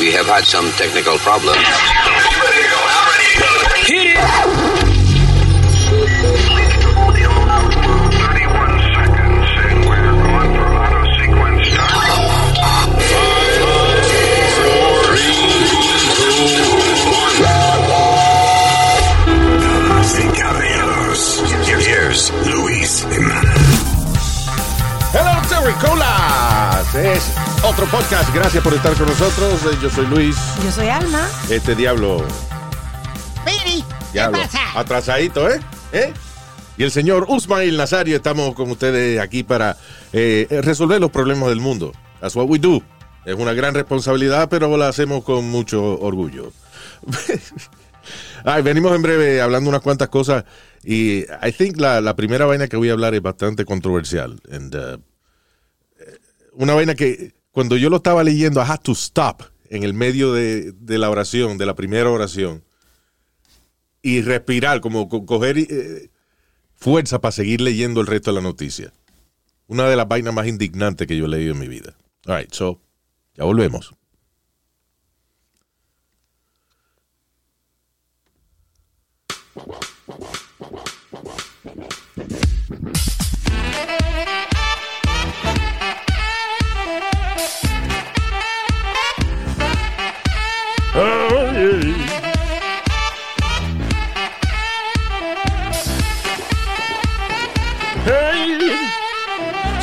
[0.00, 1.58] We have had some technical problems.
[3.84, 4.16] Hit it!
[8.16, 11.90] 31 seconds, and we're going for auto sequence start.
[19.60, 21.22] Damas y caballeros,
[21.84, 23.90] here's Luis Jimenez.
[25.12, 26.94] Hello, Terricolas.
[26.94, 27.32] Es
[27.64, 28.34] otro podcast.
[28.34, 29.60] Gracias por estar con nosotros.
[29.64, 30.36] Eh, Yo soy Luis.
[30.64, 31.28] Yo soy Alma.
[31.48, 32.24] Este diablo.
[33.44, 34.78] Baby, diablo ¿qué pasa?
[34.78, 35.60] Atrasadito, ¿eh?
[35.92, 36.12] ¿Eh?
[36.76, 38.16] Y el señor Usmail Nazario.
[38.16, 39.76] Estamos con ustedes aquí para
[40.12, 41.92] eh, resolver los problemas del mundo.
[42.20, 42.82] That's what we do.
[43.24, 46.52] Es una gran responsabilidad, pero la hacemos con mucho orgullo.
[48.44, 50.44] Ay, venimos en breve hablando unas cuantas cosas
[50.82, 54.40] y I think la, la primera vaina que voy a hablar es bastante controversial.
[54.50, 54.98] And, uh,
[56.54, 60.32] una vaina que cuando yo lo estaba leyendo, I had to stop en el medio
[60.32, 62.64] de, de la oración, de la primera oración,
[64.00, 66.08] y respirar, como co- coger eh,
[66.74, 68.94] fuerza para seguir leyendo el resto de la noticia.
[69.66, 71.94] Una de las vainas más indignantes que yo he leído en mi vida.
[72.24, 72.80] All right, so,
[73.34, 73.92] ya volvemos.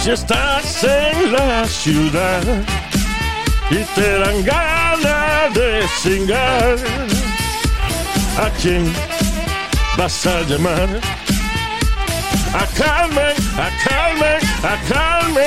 [0.10, 2.42] Estás en la ciudad
[3.70, 6.78] y te dan ganas de cingar,
[8.38, 8.94] ¿a quién
[9.98, 11.02] vas a llamar?
[12.54, 15.46] A Carmen, a Carmen, a Carmen,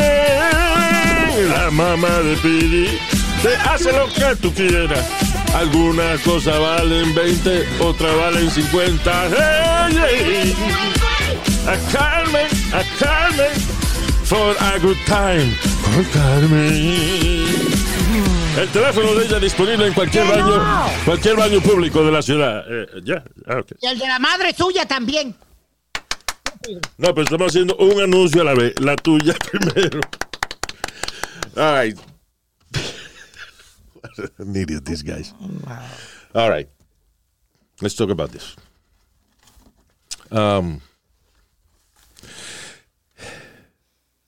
[1.48, 2.98] la mamá de Piri.
[3.42, 5.06] Te hace lo que tú quieras.
[5.54, 9.28] Algunas cosas valen 20, otras valen 50.
[9.30, 10.54] Hey, hey.
[11.66, 13.79] A Carmen, a Carmen,
[14.30, 15.50] for a good time.
[15.82, 16.72] Con Carmen.
[18.56, 20.86] El teléfono de ella disponible en cualquier ¡Que baño, no!
[21.04, 22.64] cualquier baño público de la ciudad.
[22.68, 23.72] Eh, ya, ah, ok.
[23.80, 25.34] Y el de la madre suya también.
[26.96, 28.78] No, pero estamos haciendo un anuncio a la vez.
[28.78, 30.00] La tuya primero.
[31.56, 31.98] All right.
[33.94, 35.34] What an idiot, these guys.
[36.34, 36.68] All right.
[37.80, 38.54] Let's talk about this.
[40.30, 40.82] Um,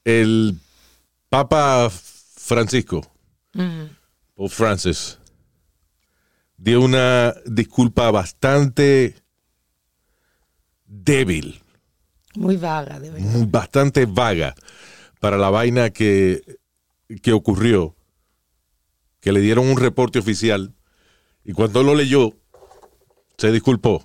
[0.05, 0.59] el
[1.29, 3.01] Papa Francisco,
[4.37, 5.19] o Francis,
[6.57, 9.15] dio una disculpa bastante
[10.87, 11.61] débil
[12.35, 13.27] Muy vaga, de verdad.
[13.27, 14.55] muy- bastante vaga
[15.21, 16.43] para la vaina que,
[17.23, 17.95] que ocurrió,
[19.21, 20.75] que le dieron un reporte oficial
[21.45, 22.33] y cuando lo leyó
[23.39, 24.05] se disculpó.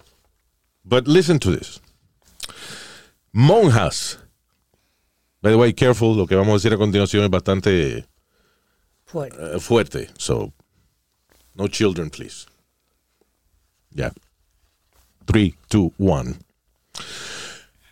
[0.83, 1.81] But listen to this.
[3.31, 4.19] Monjas.
[5.41, 8.05] By the way, careful, lo que vamos a decir a continuación es bastante
[9.05, 9.37] Fuerte.
[9.55, 10.09] eh, fuerte.
[10.17, 10.53] So,
[11.53, 12.45] no children, please.
[13.91, 14.11] Ya.
[15.25, 16.35] Three, two, one.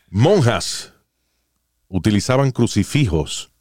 [0.10, 0.94] Monjas
[1.88, 3.52] utilizaban crucifijos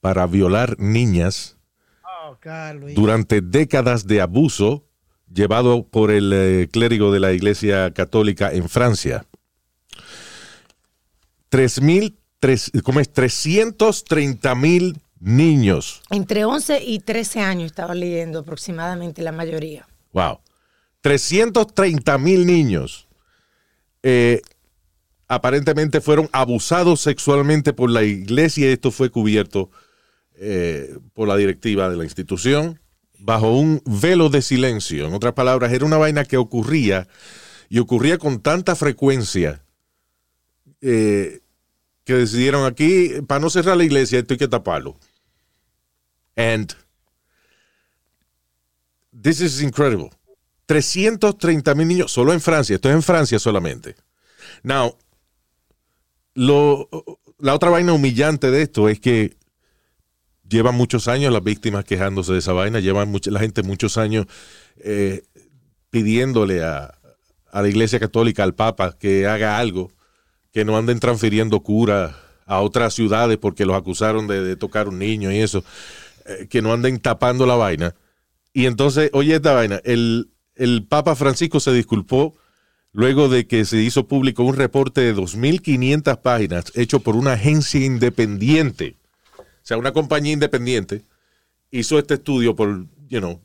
[0.00, 1.56] para violar niñas
[2.94, 4.84] durante décadas de abuso
[5.32, 9.26] llevado por el eh, clérigo de la Iglesia Católica en Francia.
[11.50, 13.12] 3.000, tres- ¿cómo es?
[13.12, 19.86] 330 mil niños Entre 11 y 13 años estaba leyendo aproximadamente la mayoría.
[20.12, 20.38] Wow.
[21.00, 23.08] 330 mil niños
[24.02, 24.40] eh,
[25.26, 29.70] aparentemente fueron abusados sexualmente por la iglesia y esto fue cubierto
[30.36, 32.80] eh, por la directiva de la institución
[33.18, 35.06] bajo un velo de silencio.
[35.08, 37.08] En otras palabras, era una vaina que ocurría
[37.68, 39.64] y ocurría con tanta frecuencia
[40.80, 41.40] eh,
[42.08, 44.96] que decidieron aquí, para no cerrar la iglesia, esto hay que taparlo.
[46.36, 46.72] And
[49.12, 50.08] this is incredible.
[50.64, 52.76] 330 mil niños solo en Francia.
[52.76, 53.94] Esto es en Francia solamente.
[54.62, 54.96] Now,
[56.32, 56.88] lo,
[57.38, 59.36] la otra vaina humillante de esto es que
[60.48, 62.80] llevan muchos años las víctimas quejándose de esa vaina.
[62.80, 64.24] Llevan mucha- la gente muchos años
[64.78, 65.24] eh,
[65.90, 66.98] pidiéndole a,
[67.50, 69.92] a la Iglesia Católica, al Papa, que haga algo,
[70.58, 75.30] que no anden transfiriendo cura a otras ciudades porque los acusaron de, tocar un niño
[75.30, 75.62] y eso,
[76.26, 77.94] eh, que no anden tapando la vaina.
[78.52, 82.36] Y entonces, oye esta vaina, el, el Papa Francisco se disculpó
[82.90, 87.86] luego de que se hizo público un reporte de 2.500 páginas hecho por una agencia
[87.86, 88.96] independiente,
[89.38, 91.04] o sea, una compañía independiente,
[91.70, 93.40] hizo este estudio por, you know,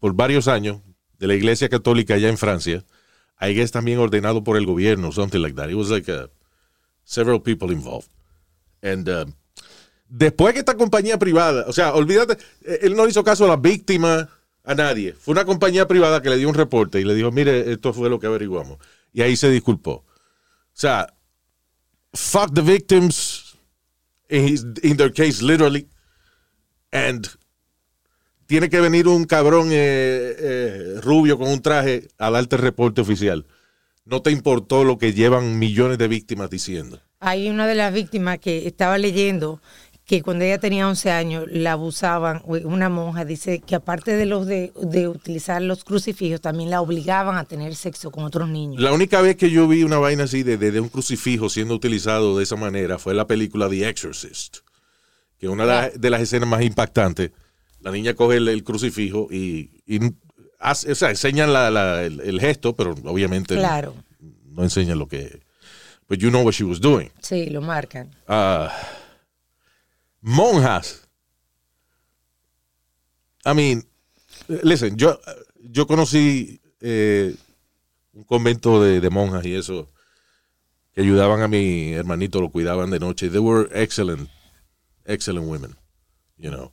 [0.00, 0.82] por varios años
[1.18, 2.84] de la iglesia católica allá en Francia.
[3.40, 5.70] I guess también ordenado por el gobierno, something like that.
[5.70, 6.12] It was like
[7.12, 8.08] several people involved.
[8.82, 9.26] And uh,
[10.08, 13.60] después que esta compañía privada, o sea, olvídate, eh, él no hizo caso a las
[13.60, 14.28] víctimas,
[14.64, 15.12] a nadie.
[15.12, 18.08] Fue una compañía privada que le dio un reporte y le dijo, mire, esto fue
[18.08, 18.78] lo que averiguamos.
[19.12, 19.92] Y ahí se disculpó.
[19.92, 20.04] O
[20.72, 21.12] sea,
[22.14, 23.56] fuck the victims,
[24.30, 25.88] in, his- in their case, literally.
[26.92, 27.26] And
[28.46, 33.46] tiene que venir un cabrón eh, eh, rubio con un traje a darte reporte oficial.
[34.04, 37.00] No te importó lo que llevan millones de víctimas diciendo.
[37.20, 39.60] Hay una de las víctimas que estaba leyendo
[40.04, 44.46] que cuando ella tenía 11 años la abusaban, una monja dice que aparte de los
[44.48, 48.82] de, de utilizar los crucifijos, también la obligaban a tener sexo con otros niños.
[48.82, 51.74] La única vez que yo vi una vaina así de, de- de un crucifijo siendo
[51.74, 54.58] utilizado de esa manera fue la película The Exorcist,
[55.38, 57.30] que una de, las- de las escenas más impactantes,
[57.80, 60.00] la niña coge el, el crucifijo y, y
[60.62, 63.94] hace- o sea, enseñan la- la- el, el gesto, pero obviamente Claro,
[64.46, 65.40] no enseñan lo que...
[66.08, 67.10] But you know what she was doing.
[67.22, 68.10] sí, lo marcan.
[68.28, 68.70] Ah,
[70.20, 71.08] monjas.
[73.44, 73.84] I mean,
[74.62, 75.18] listen, yo,
[75.62, 77.34] yo conocí eh,
[78.12, 79.88] un convento de, de monjas y eso,
[80.92, 83.28] que ayudaban a mi hermanito, lo cuidaban de noche.
[83.30, 84.28] They were excellent,
[85.06, 85.74] excellent women,
[86.36, 86.72] you know.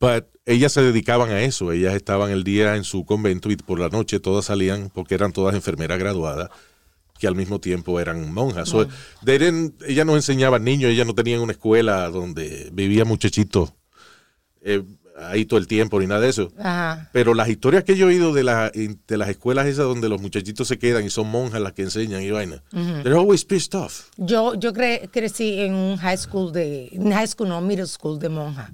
[0.00, 1.72] But ellas se dedicaban a eso.
[1.72, 5.32] Ellas estaban el día en su convento y por la noche todas salían porque eran
[5.32, 6.50] todas enfermeras graduadas
[7.18, 8.68] que al mismo tiempo eran monjas.
[8.68, 8.86] So,
[9.24, 13.72] they didn't- ellas no enseñaban niños, ellas no tenían una escuela donde vivía muchachitos
[14.62, 14.82] eh,
[15.20, 16.52] ahí todo el tiempo ni nada de eso.
[16.58, 17.10] Ajá.
[17.12, 20.20] Pero las historias que yo he oído de, la- de las escuelas esas donde los
[20.20, 22.62] muchachitos se quedan y son monjas las que enseñan y vaina,
[23.02, 24.10] they're always pissed off.
[24.16, 28.16] Yo, yo cre- crecí en un high school de, en high school no, middle school
[28.20, 28.70] de monja.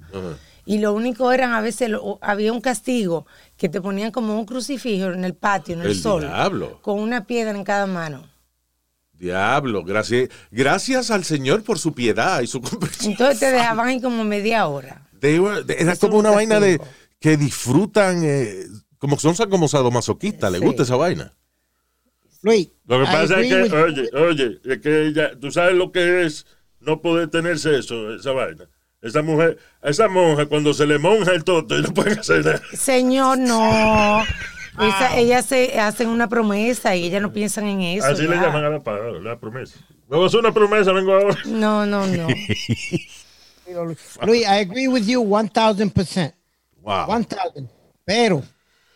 [0.65, 4.45] Y lo único eran a veces, lo- había un castigo que te ponían como un
[4.45, 6.21] crucifijo en el patio, en el, El sol.
[6.21, 6.79] diablo.
[6.81, 8.27] Con una piedra en cada mano.
[9.13, 13.11] Diablo, gracias, gracias al Señor por su piedad y su comprensión.
[13.11, 15.07] Entonces te dejaban ahí como media hora.
[15.19, 16.81] They were- era Eso como un una vaina de
[17.19, 18.65] que disfrutan, eh,
[18.97, 20.65] como son como sadomasoquistas, les Sí.
[20.67, 21.33] gusta esa vaina.
[22.41, 25.91] Luis, Lo que pasa es que, with- oye, oye, es que ella, tú sabes lo
[25.91, 26.45] que es
[26.79, 28.65] no poder tener sexo, esa vaina.
[29.05, 32.43] Esa mujer, a esa monja, cuando se le monja el toto, y no pueden hacer
[32.43, 32.61] nada.
[32.73, 34.23] Señor, no.
[34.79, 38.07] Esa- ellas se hacen una promesa y ellas no piensan en eso.
[38.07, 39.77] Así le llaman a la palabra, la promesa.
[40.09, 41.37] Luego es una promesa, vengo ahora.
[41.45, 42.27] No, no, no.
[44.25, 46.33] Luis, I agree with you 1000%.
[46.81, 47.07] Wow.
[47.07, 47.69] 1000.
[48.03, 48.43] Pero,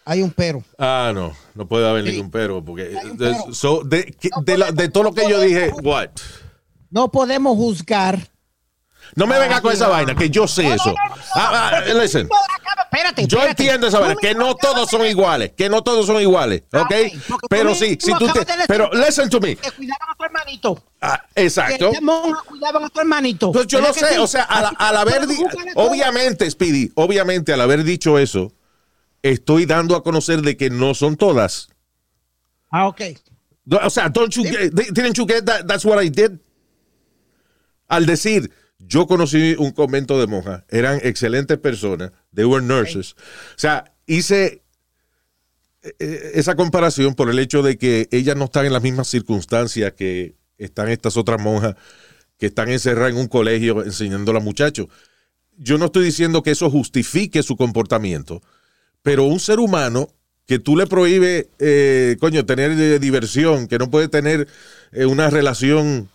[0.06, 0.64] hay un pero.
[0.78, 2.12] Ah, no, no puede haber Sí.
[2.12, 3.54] ningún pero, porque de, pero.
[3.54, 6.10] so, de, que- No de la- de todo lo que yo dije, what?
[6.92, 8.20] No podemos juzgar.
[9.16, 10.94] No me venga con esa vaina, que yo sé eso.
[11.36, 12.30] Ah, ah, listen.
[12.92, 16.64] Espérate, Yo entiendo esa vaina, que no todos son iguales, que no todos son iguales,
[16.74, 16.94] ¿ok?
[17.50, 19.56] Pero sí, si tú te, pero listen to me.
[19.56, 20.84] Que cuidaban a tu hermanito.
[21.02, 21.92] Ah, exacto.
[22.02, 23.52] monjas cuidaban a tu hermanito.
[23.52, 24.20] Pues yo ¿Verdad no sé, sí?
[24.20, 25.28] o sea, al, al haber,
[25.76, 28.52] obviamente, Speedy, obviamente al haber dicho eso,
[29.22, 31.70] estoy dando a conocer de que no son todas.
[32.72, 33.02] Ah, ok.
[33.84, 36.40] O sea, don't you get, didn't you get that, that's what I did?
[37.88, 43.14] Al decir, yo conocí un convento de monjas, eran excelentes personas, they were nurses.
[43.14, 44.64] O sea, hice
[45.84, 49.94] eh, esa comparación por el hecho de que ellas no están en las mismas circunstancias
[49.94, 51.76] que están estas otras monjas
[52.40, 54.88] que están encerradas en un colegio enseñando a los muchachos.
[55.58, 58.42] Yo no estoy diciendo que eso justifique su comportamiento,
[59.04, 60.10] pero un ser humano
[60.46, 64.48] que tú le prohíbes, eh, coño, tener eh, diversión, que no puede tener
[64.94, 66.10] eh, una relación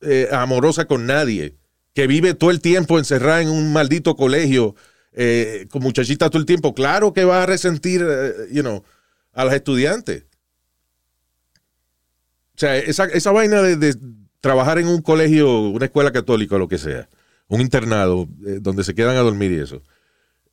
[0.00, 1.54] eh, amorosa con nadie,
[1.94, 4.74] que vive todo el tiempo encerrada en un maldito colegio,
[5.12, 8.84] eh, con muchachitas todo el tiempo, claro que va a resentir, eh, you know,
[9.32, 10.24] a las estudiantes.
[12.54, 13.96] O sea, esa, esa vaina de, de
[14.40, 17.08] trabajar en un colegio, una escuela católica o lo que sea,
[17.48, 19.82] un internado, eh, donde se quedan a dormir y eso.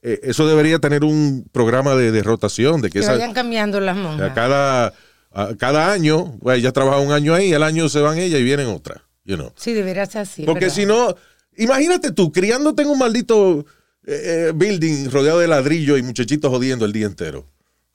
[0.02, 3.80] eh, eso debería tener un programa de, de rotación, de que Que esa, vayan cambiando
[3.80, 4.32] las a monjas.
[4.34, 4.94] cada,
[5.32, 8.44] a cada año, pues, ella trabaja un año ahí, al año se van ella y
[8.44, 9.04] vienen otra.
[9.28, 9.52] You know.
[9.56, 10.44] Sí, debería ser así.
[10.44, 11.14] Porque si no,
[11.58, 13.66] imagínate tú, criándote en un maldito
[14.06, 17.46] eh, eh, building rodeado de ladrillo y muchachitos jodiendo el día entero.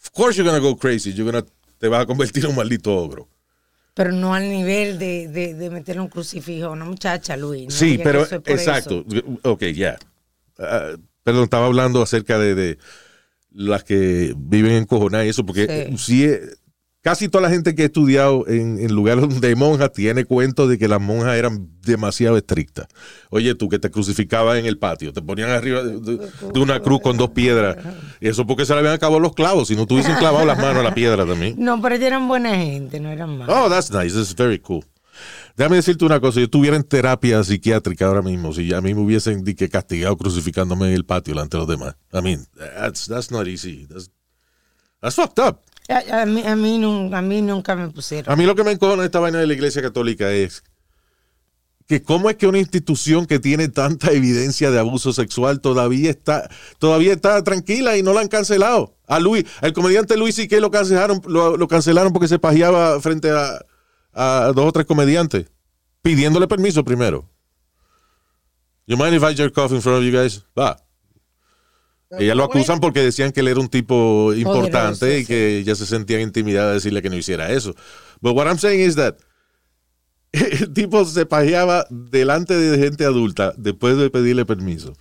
[0.05, 1.45] Of course you're gonna go crazy, you're gonna,
[1.79, 3.29] te vas a convertir en un maldito ogro.
[3.95, 7.65] Pero no al nivel de, de, de meterle un crucifijo a una muchacha, Luis.
[7.67, 9.05] no sí, pero es exacto.
[9.11, 9.23] eso.
[9.43, 9.99] Ok, ya.
[10.59, 10.93] Ah,
[11.25, 12.79] perdón, estaba hablando acerca de, de
[13.51, 15.99] las que viven en cojonar y eso, porque Sí.
[15.99, 16.41] sí, eh,
[17.03, 20.79] Casi toda la gente que ha estudiado en, en lugares de monjas tiene cuento de
[20.79, 22.87] que las monjas eran demasiado estrictas.
[23.31, 26.79] Oye, tú que te crucificabas en el patio, te ponían arriba de, de- de una
[26.81, 27.77] cruz con dos piedras.
[28.21, 30.77] Y eso porque se le habían acabado los clavos, si no tuviesen clavado las manos
[30.77, 31.57] a la piedra también.
[31.59, 33.55] No, pero ellos eran buena gente, no eran malos.
[33.59, 34.15] Oh, that's nice.
[34.15, 34.85] That's very cool.
[35.57, 36.39] Déjame decirte una cosa.
[36.39, 38.53] Yo estuviera en terapia psiquiátrica ahora mismo.
[38.53, 41.97] Si a mí me hubiesen que castigado crucificándome en el patio delante de los demás.
[42.13, 43.87] I mean, that's, that's not easy.
[43.89, 44.09] That's,
[45.01, 45.61] that's fucked up.
[45.89, 48.33] A, mí, a, mí nun- a mí nunca me pusieron.
[48.33, 50.63] A mí lo que me encojona esta vaina de la iglesia católica es
[51.89, 56.49] que cómo es que una institución que tiene tanta evidencia de abuso sexual todavía está,
[56.79, 58.97] todavía está tranquila y no la han cancelado.
[59.07, 63.31] A Luis, el comediante Luis y que lo cancelaron, lo, cancelaron porque se pajeaba frente
[63.31, 63.61] a,
[64.15, 65.47] a dos o tres comediantes,
[66.01, 67.29] pidiéndole permiso primero.
[68.87, 70.45] You mind if I jerk off in front of you guys?
[70.59, 70.77] Va.
[72.19, 75.27] Ella lo acusan porque decían que él era un tipo importante Poderoso, y sí.
[75.27, 77.75] que ella se sentía intimidada de decirle que no hiciera eso.
[78.21, 79.17] But what I'm saying is that
[80.33, 84.95] el tipo se pajeaba delante de gente adulta después de pedirle permiso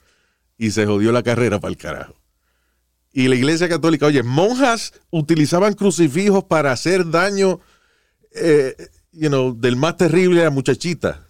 [0.58, 2.15] y se jodió la carrera para el carajo.
[3.13, 7.60] Y la iglesia católica, oye, monjas utilizaban crucifijos para hacer daño,
[8.34, 8.75] eh,
[9.12, 11.27] you know, del más terrible a muchachita.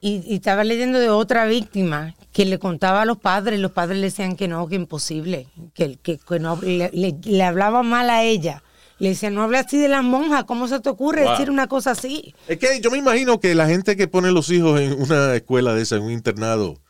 [0.00, 3.98] Y, y estaba leyendo de otra víctima que le contaba a los padres, los padres
[3.98, 8.10] le decían que no, que imposible, que, que, que no, le, le- le hablaba mal
[8.10, 8.62] a ella.
[8.98, 11.32] Le decían, no hable así de las monjas, ¿cómo se te ocurre Wow.
[11.32, 12.34] decir una cosa así?
[12.46, 15.74] Es que yo me imagino que la gente que pone los hijos en una escuela
[15.74, 16.80] de esa, en un internado,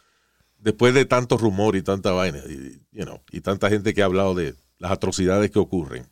[0.59, 4.07] después de tanto rumor y tanta vaina, y, you know, y tanta gente que ha
[4.07, 6.07] hablado de las atrocidades que ocurren,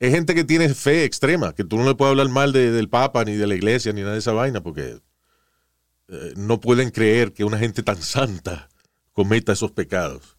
[0.00, 2.88] es gente que tiene fe extrema, que tú no le puedes hablar mal de- del
[2.88, 4.98] Papa, ni de la iglesia, ni nada de esa vaina, porque
[6.10, 8.68] eh, no pueden creer que una gente tan santa
[9.12, 10.36] cometa esos pecados.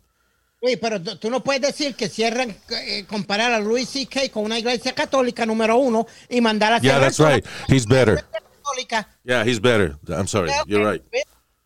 [0.59, 4.29] Oye, pero tú no puedes decir que cierran, eh, comparar a Louis C.K.
[4.29, 7.43] con una iglesia católica número uno y mandar a Yeah, that's right.
[7.67, 8.23] He's better.
[8.61, 9.07] católica.
[9.23, 9.97] Yeah, he's better.
[10.07, 10.51] I'm sorry.
[10.67, 11.03] You're right.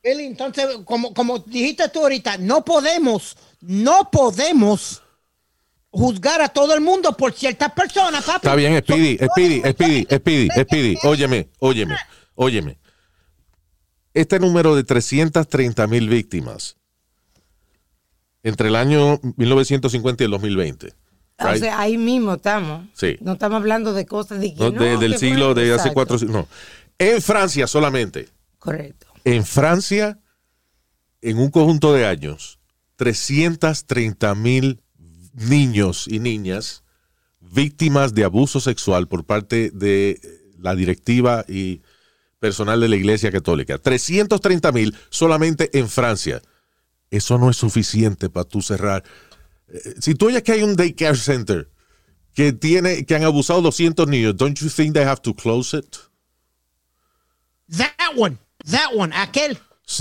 [0.01, 5.01] Billy, entonces, como, como dijiste tú ahorita, no podemos, no podemos
[5.89, 8.47] juzgar a todo el mundo por ciertas personas, papi.
[8.47, 10.97] Está bien, Speedy, Speedy, Speedy, Speedy, Speedy.
[11.03, 11.95] Óyeme, óyeme,
[12.35, 12.77] óyeme.
[14.15, 16.77] Este número de 330 mil víctimas
[18.43, 20.93] entre el año 1950 y el 2020.
[21.37, 21.59] O right?
[21.59, 22.87] sea, ahí mismo estamos.
[22.93, 23.17] Sí.
[23.21, 26.17] No estamos hablando de cosas de que No, no, de- del siglo de hace cuatro
[26.17, 26.35] siglos.
[26.37, 26.47] No.
[26.97, 28.29] En Francia solamente.
[28.57, 29.07] Correcto.
[29.25, 30.17] En Francia,
[31.21, 32.59] en un conjunto de años,
[32.95, 34.81] 330 mil
[35.33, 36.83] niños y niñas
[37.41, 40.19] víctimas de abuso sexual por parte de
[40.57, 41.81] la directiva y
[42.45, 43.77] personal de la Iglesia Católica.
[43.79, 46.41] 330 mil solamente en Francia.
[47.09, 49.03] Eso no es suficiente para tú cerrar.
[49.67, 51.69] Eh, Si tú oyes que hay un daycare center
[52.35, 55.95] que tiene que han abusado 200 niños, don't you think they have to close it?
[57.77, 58.37] That one,
[58.69, 59.57] that one, aquel.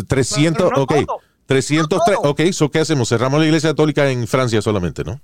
[0.06, 1.06] 300, Pero no ok.
[1.06, 1.20] todo.
[1.46, 1.88] 303, No
[2.22, 2.30] todo.
[2.30, 3.08] ok, so ¿qué hacemos?
[3.08, 5.20] Cerramos la iglesia católica en Francia solamente, ¿no?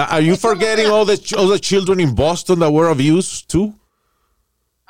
[0.00, 3.74] Uh, Are you forgetting all the, all the children in Boston that were abused too?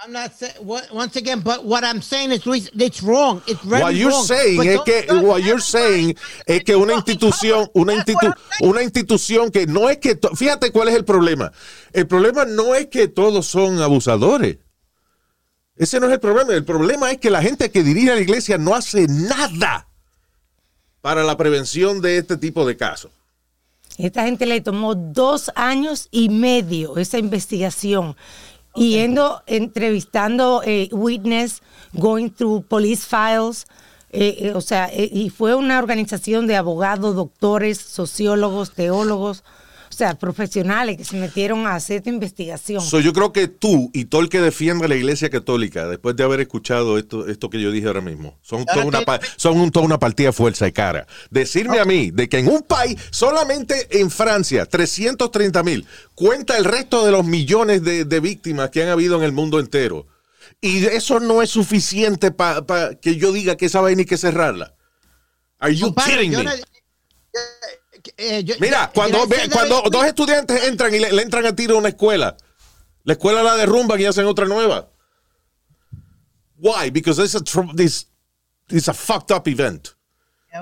[0.02, 0.54] I'm not saying,
[0.92, 3.42] once again, but what I'm saying is, Luis, it's wrong.
[3.46, 4.24] It's very What you're wrong.
[4.24, 9.50] saying But es que what you're saying es que una institución, una institu- una institución
[9.50, 11.52] que no es que fíjate cuál es el problema.
[11.92, 14.58] El problema no es que todos son abusadores.
[15.76, 16.54] Ese no es el problema.
[16.54, 19.88] El problema es que la gente que dirige la iglesia no hace nada
[21.02, 23.10] para la prevención de este tipo de casos.
[24.06, 28.16] Esta gente le tomó dos años y medio esa investigación.
[28.74, 31.60] Yendo, entrevistando eh, witness,
[31.92, 33.66] going through police files.
[34.12, 39.44] eh, eh, o sea, eh, y fue una organización de abogados, doctores, sociólogos, teólogos,
[40.00, 42.82] sea, profesionales que se metieron a hacer esta investigación.
[42.82, 46.24] So, yo creo que tú y todo el que defienda la iglesia católica, después de
[46.24, 49.00] haber escuchado esto, esto que yo dije ahora mismo, son toda una,
[49.36, 51.06] son un- toda una partida de fuerza y cara.
[51.30, 56.64] Decirme a mí de que en un país, solamente en Francia, 330 mil, cuenta el
[56.64, 60.06] resto de los millones de, de víctimas que han habido en el mundo entero.
[60.60, 64.74] Y eso no es suficiente para que yo diga que esa vaina hay que cerrarla.
[65.58, 66.44] Are you Compadre, kidding yo me?
[66.44, 66.50] no-
[68.16, 71.76] eh, yo- Mira, cuando, ve- cuando dos estudiantes entran y le, le entran a tiro
[71.76, 72.36] a una escuela,
[73.04, 74.88] la escuela la derrumban y hacen otra nueva.
[76.58, 76.90] Why?
[76.90, 77.40] Because it's a,
[77.74, 78.06] this,
[78.68, 79.94] it's a fucked up event.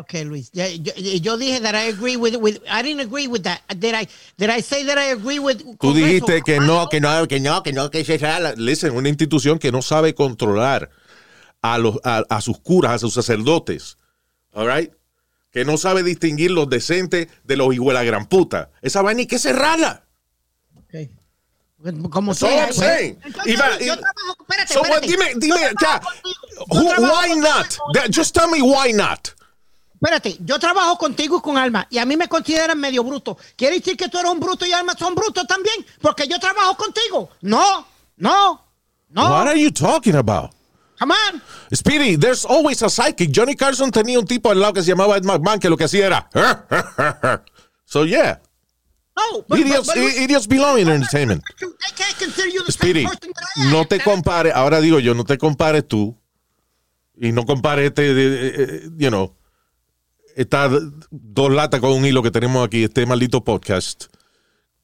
[0.00, 0.50] Okay, Luis.
[0.52, 3.62] Yo, yo dije that I agree with, with I didn't agree with that.
[3.78, 6.44] Did I did I say that I agree with Tú dijiste eso?
[6.44, 8.52] que no, que no, que no, que no, que cerrarla.
[8.58, 10.90] Listen, una institución que no sabe controlar
[11.62, 13.96] a, los, a, a sus curas, a sus sacerdotes.
[14.52, 14.92] All right?
[15.50, 18.70] Que no sabe distinguir los decentes de los hijos de la gran puta.
[18.82, 20.04] Esa vaina hay que cerrarla.
[20.76, 20.94] Ok.
[22.10, 22.76] Como sea, pues.
[22.76, 23.18] saying.
[23.24, 25.06] Entonces, Iba- yo iba- trabajo, espérate, So, what, espérate.
[25.06, 26.00] dime, dime, ya,
[26.70, 27.66] who- why not?
[27.94, 29.28] That- just tell me why not.
[29.94, 33.36] Espérate, yo trabajo contigo y con Alma y a mí me consideran medio bruto.
[33.56, 35.84] ¿Quiere decir que tú eres un bruto y Alma son brutos también?
[36.00, 37.30] Porque yo trabajo contigo.
[37.42, 37.86] No,
[38.16, 38.64] no,
[39.10, 39.22] no.
[39.30, 40.50] What are you talking about?
[40.98, 41.42] Come on.
[41.72, 43.30] Speedy, there's always a psychic.
[43.30, 45.84] Johnny Carson tenía un tipo al lado que se llamaba Ed McMahon que lo que
[45.84, 46.28] hacía era.
[47.84, 48.40] so yeah,
[49.16, 51.42] No, but- idiots, but- but- i- idiots belong in entertainment.
[51.60, 55.38] They can't consider you the Speedy, I no te compares, ahora digo yo, no te
[55.38, 56.16] compares tú
[57.20, 59.34] y no compares este, de- eh, you know,
[60.36, 60.70] estas
[61.10, 64.04] dos latas con un hilo que tenemos aquí, este maldito podcast,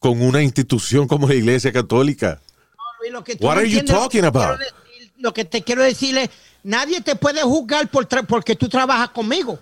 [0.00, 2.40] con una institución como la Iglesia Católica.
[3.40, 4.58] What no are you talking about?
[5.24, 6.28] Lo que te quiero decir es,
[6.64, 9.58] nadie te puede juzgar por porque tú trabajas conmigo.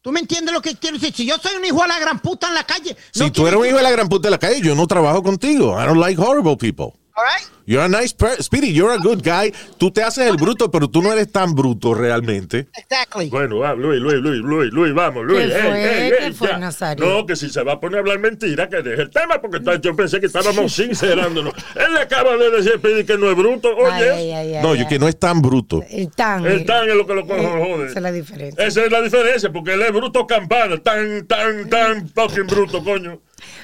[0.00, 1.14] ¿Tú me entiendes lo que quiero decir?
[1.14, 3.46] Si yo soy un hijo de la gran puta en la calle, Si no tú
[3.46, 5.78] eres un hijo de la gran puta de la calle, yo no trabajo contigo.
[5.78, 6.94] I don't like horrible people.
[7.18, 7.44] All right?
[7.66, 8.42] You're a nice person.
[8.44, 9.52] Speedy, you're a good guy.
[9.76, 12.68] Tú te haces el bruto, pero tú no eres tan bruto realmente.
[12.76, 13.28] Exactly.
[13.28, 15.52] Bueno, va, Luis, Luis, Luis, Luis, Luis, vamos, Luis.
[15.52, 16.04] ¿Qué fue?
[16.06, 16.58] ey, ¿Qué ey, fue, ya.
[16.58, 17.04] Nazario?
[17.04, 19.58] No, que si se va a poner a hablar mentira, que deje el tema, porque
[19.82, 21.52] yo pensé que estábamos sincerándonos.
[21.74, 24.10] Él le acaba de decir Speedy, que no es bruto, Ay, oye.
[24.12, 24.78] ay, ay, ay, No, ay.
[24.78, 25.82] yo que no es tan bruto.
[25.90, 26.46] El tan.
[26.46, 27.86] El tan es lo que lo cojo, Eh, jode.
[27.88, 28.64] Esa es la diferencia.
[28.66, 33.20] Esa es la diferencia, porque él es bruto campana, tan, tan, tan fucking bruto, coño.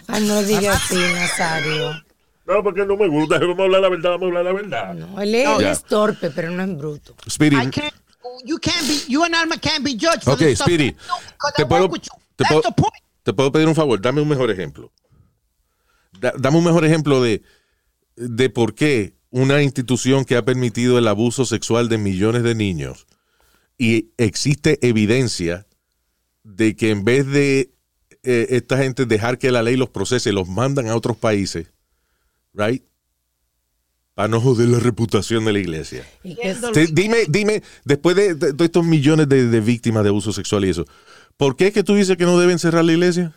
[0.09, 2.03] Ah, no diga así, Nazario.
[2.47, 4.95] No, porque no me gusta, vamos a hablar la verdad, vamos a hablar la verdad.
[4.95, 5.61] No, él es, No.
[5.61, 7.15] él es torpe, pero no es bruto.
[7.29, 7.95] Speedy, I can't,
[8.45, 10.95] you can't be, you and Alma can't be judged Ok, Speedy, I
[11.57, 11.89] te puedo,
[12.37, 12.63] te, puedo,
[13.23, 14.93] te puedo pedir un favor, dame un mejor ejemplo.
[16.21, 17.43] Da- dame un mejor ejemplo de,
[18.17, 23.07] de por qué una institución que ha permitido el abuso sexual de millones de niños
[23.79, 25.67] y existe evidencia
[26.45, 27.73] de que en vez de
[28.23, 31.73] eh, esta gente dejar que la ley los procese, los mandan a otros países,
[32.55, 32.83] right?
[34.15, 36.07] Para no joder la reputación de la iglesia.
[36.73, 40.65] Te- dime, dime, después de, de- de estos millones de, de víctimas de abuso sexual
[40.65, 40.85] y eso,
[41.37, 43.35] ¿por qué es que tú dices que no deben cerrar la iglesia?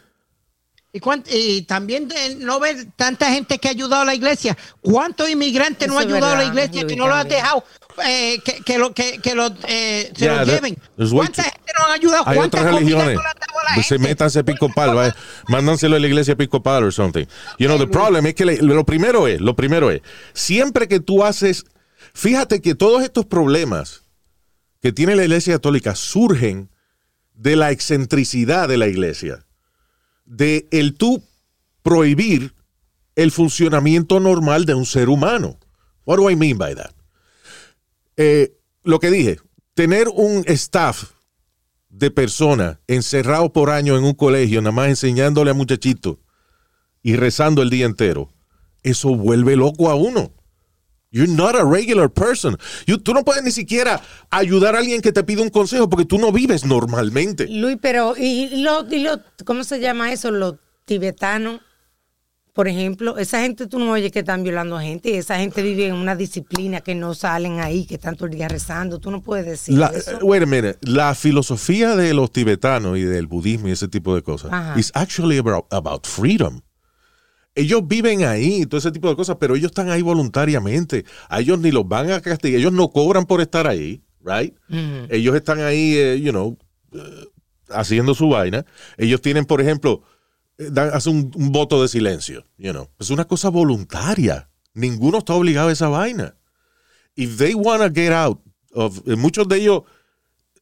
[0.94, 4.58] Y, cuán- y también de- no ves tanta gente que ha ayudado a la iglesia.
[4.82, 7.63] ¿Cuántos inmigrantes no Eso es ayudado a la iglesia que no lo han dejado
[8.06, 10.78] eh, que, que lo, que, que lo, eh, se Yeah, lo lleven?
[11.12, 12.23] ¿Cuánta gente no han ayudado?
[12.28, 13.15] Hay ¿Cuántas otras religiones.
[13.15, 13.34] no la
[13.76, 14.08] Pues se gente?
[14.10, 15.15] métanse episcopal, vaya,
[15.50, 17.26] mándanselo a la iglesia episcopal o something.
[17.60, 20.02] You know, the problem es que le- lo primero es, lo primero es,
[20.34, 21.65] siempre que tú haces,
[22.13, 24.04] fíjate que todos estos problemas
[24.82, 26.69] que tiene la iglesia católica surgen
[27.34, 29.45] de la excentricidad de la iglesia,
[30.27, 31.23] de el tú
[31.81, 32.53] prohibir
[33.15, 35.57] el funcionamiento normal de un ser humano.
[36.05, 36.91] What do I mean by that?
[38.15, 39.39] Eh, lo que dije,
[39.73, 41.11] tener un staff
[41.89, 46.17] de personas encerrados por años en un colegio, nada más enseñándole a muchachitos
[47.01, 48.33] y rezando el día entero,
[48.83, 50.31] eso vuelve loco a uno.
[51.17, 52.56] You're not a regular person.
[52.86, 56.06] You- tú no puedes ni siquiera ayudar a alguien que te pide un consejo porque
[56.06, 57.47] tú no vives normalmente.
[57.49, 60.30] Luis, pero ¿y lo, y lo, cómo se llama eso?
[60.32, 61.62] Los tibetanos,
[62.53, 65.62] por ejemplo, esa gente tú no oyes que están violando a gente, y esa gente
[65.62, 69.12] vive en una disciplina que no salen ahí, que están todo el día rezando, tú
[69.12, 70.12] no puedes decir La, eso.
[70.12, 70.77] eh, wait a minute.
[70.82, 74.80] La filosofía de los tibetanos y del budismo y ese tipo de cosas Ajá.
[74.80, 76.62] is actually about, about freedom.
[77.58, 81.06] Ellos viven ahí todo ese tipo de cosas, pero ellos están ahí voluntariamente.
[81.28, 82.60] A ellos ni los van a castigar.
[82.60, 84.54] Ellos no cobran por estar ahí, right?
[85.10, 86.58] Ellos están ahí, eh, you know,
[86.93, 87.26] eh,
[87.70, 88.63] haciendo su vaina.
[88.98, 90.04] Ellos tienen, por ejemplo,
[90.60, 92.89] eh, dan- hacen un, un voto de silencio, you know.
[93.00, 94.50] Es una cosa voluntaria.
[94.76, 96.36] Ninguno está obligado a esa vaina.
[97.15, 98.39] If they want to get out
[98.74, 99.82] of, eh, muchos de ellos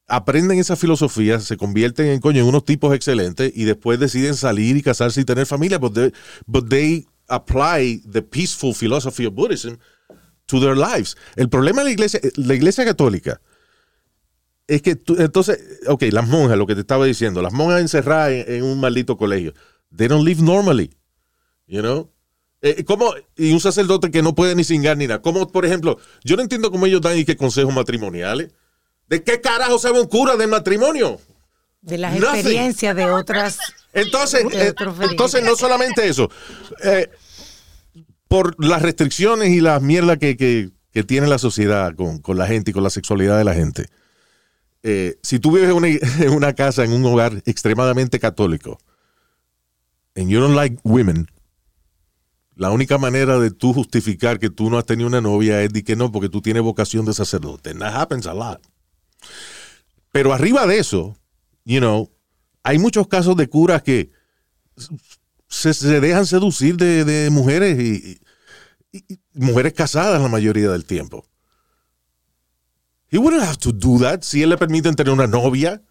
[0.08, 4.78] aprenden esa filosofía, se convierten en coño en unos tipos excelentes y después deciden salir
[4.78, 9.78] y casarse y tener familia, but they, apply the peaceful philosophy of Buddhism
[10.46, 11.18] to their lives.
[11.36, 13.42] El problema de la iglesia, la iglesia católica
[14.68, 18.64] es que entonces, ok, las monjas, lo que te estaba diciendo, las monjas encerradas en,
[18.64, 19.54] un maldito colegio,
[19.96, 20.92] they don't live normally,
[21.68, 22.12] you know?
[22.62, 23.14] Eh, ¿cómo?
[23.36, 25.22] Y un sacerdote que no puede ni cingar ni nada.
[25.22, 28.54] Como, por ejemplo, yo no entiendo cómo ellos dan y qué consejos matrimoniales.
[29.08, 31.20] ¿De qué carajo sabe un cura del matrimonio?
[31.82, 32.36] de las nothing.
[32.36, 33.60] experiencias de otras.
[33.94, 34.74] Entonces, De eh,
[35.10, 36.32] entonces no solamente eso,
[36.84, 37.12] eh,
[38.28, 42.48] por las restricciones y la mierda que, que- que tiene la sociedad con, con la
[42.48, 43.86] gente y con la sexualidad de la gente.
[44.82, 45.88] eh, si tú vives en una,
[46.26, 48.80] en una casa, en un hogar extremadamente católico,
[50.16, 51.28] and you don't like women,
[52.56, 55.84] la única manera de tú justificar que tú no has tenido una novia es de
[55.84, 57.72] que no, porque tú tienes vocación de sacerdote.
[57.72, 58.60] And that happens a lot.
[60.12, 61.18] Pero arriba de eso,
[61.66, 62.12] you know,
[62.64, 64.12] hay muchos casos de curas que
[65.48, 68.20] se, dejan seducir de, mujeres y
[69.34, 71.26] mujeres casadas la mayoría del tiempo.
[73.16, 75.82] He wouldn't have to do that si él le permiten tener una novia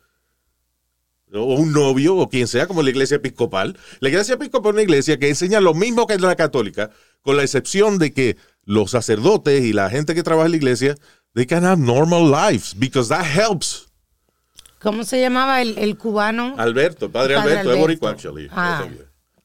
[1.33, 3.79] o un novio o quien sea como la iglesia episcopal.
[4.01, 6.91] La iglesia episcopal es una iglesia que enseña lo mismo que la católica,
[7.23, 10.97] con la excepción de que los sacerdotes y la gente que trabaja en la iglesia,
[11.35, 13.87] they can have normal lives because that helps.
[14.81, 16.55] ¿Cómo se llamaba el, el cubano?
[16.59, 18.49] Alberto, padre, Padre Alberto, boricua, actually.
[18.51, 18.85] Ah,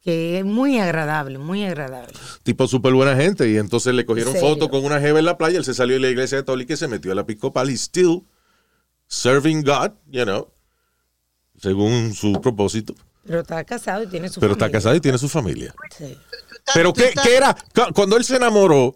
[0.02, 2.14] que es muy agradable, muy agradable.
[2.44, 5.58] tipo súper buena gente y entonces le cogieron fotos con una jeva en la playa,
[5.58, 8.24] él se salió de la iglesia católica y se metió a la episcopal y still
[9.08, 10.48] serving God, you know,
[11.62, 12.94] según su propósito,
[13.26, 14.78] Pero está casado y tiene su pero está familia.
[14.80, 15.74] casado y tiene su familia.
[15.98, 16.18] Sí.
[16.74, 17.54] Pero ¿qué, qué era?
[17.76, 18.96] Cu- Cuando él se enamoró,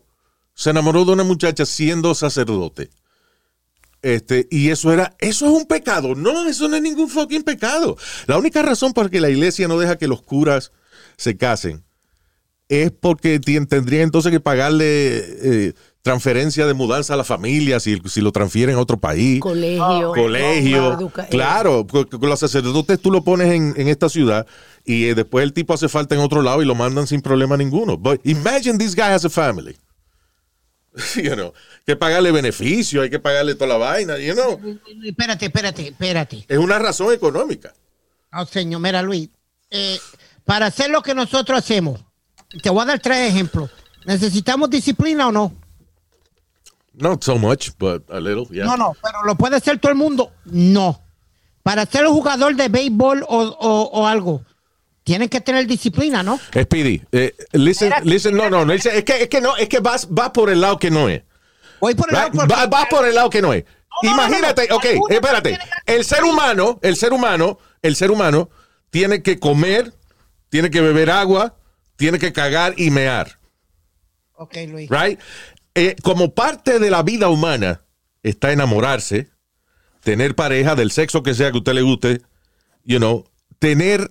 [0.53, 2.89] se enamoró de una muchacha siendo sacerdote.
[4.01, 6.13] Este, y eso era, eso es un pecado.
[6.15, 7.95] No, eso no es ningún fucking pecado.
[8.27, 10.71] La única razón por que la iglesia no deja que los curas
[11.15, 11.83] se casen
[12.67, 18.19] es porque tendría entonces que pagarle eh, transferencia de mudanza a la familia si, si
[18.19, 20.11] lo transfieren a otro país Colegio.
[20.13, 20.93] colegio.
[20.99, 24.47] educa- eh, Claro, con con los sacerdotes tú lo pones en, en esta ciudad
[24.85, 27.55] y eh, después el tipo hace falta en otro lado y lo mandan sin problema
[27.57, 27.97] ninguno.
[27.97, 29.77] But imagine this guy has a family.
[31.15, 31.53] You know,
[31.85, 34.59] que pagarle beneficio, hay que pagarle toda la vaina, you know.
[35.03, 36.45] Espérate, espérate, espérate.
[36.47, 37.73] Es una razón económica.
[38.31, 39.29] No, señor, mira, Luis.
[39.71, 39.99] eh,
[40.45, 41.99] para hacer lo que nosotros hacemos,
[42.61, 43.69] te voy a dar tres ejemplos.
[44.05, 45.55] ¿Necesitamos disciplina o no?
[46.93, 48.65] Not so much, but a little, yeah.
[48.65, 50.31] No, no, pero lo puede hacer todo el mundo.
[50.45, 51.01] No.
[51.63, 54.43] Para ser un jugador de béisbol o, o- o algo,
[55.03, 56.39] tienen que tener disciplina, ¿no?
[56.57, 60.07] Speedy, eh, listen, listen, no, no, no, es que, es que no, es que vas,
[60.09, 61.23] vas por el lado que no es.
[61.79, 62.35] Voy por el lado Right?
[62.39, 63.65] porque- Va- Vas por el lado que no es.
[63.65, 64.77] No, no, no, Imagínate, no.
[64.77, 65.59] ok, espérate.
[65.85, 68.49] El ser humano, el ser humano, el ser humano
[68.89, 69.93] tiene que comer,
[70.49, 71.57] tiene que beber agua,
[71.97, 73.39] tiene que cagar y mear,
[74.35, 74.89] Ok, Luis.
[74.89, 75.19] right?
[75.75, 77.81] Eh, como parte de la vida humana
[78.23, 79.29] está enamorarse,
[80.01, 82.21] tener pareja del sexo que sea que a usted le guste,
[82.83, 83.25] you know,
[83.59, 84.09] tener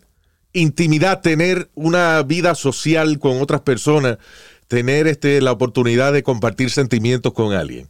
[0.52, 4.18] intimidad, tener una vida social con otras personas,
[4.68, 7.88] tener este, la oportunidad de compartir sentimientos con alguien.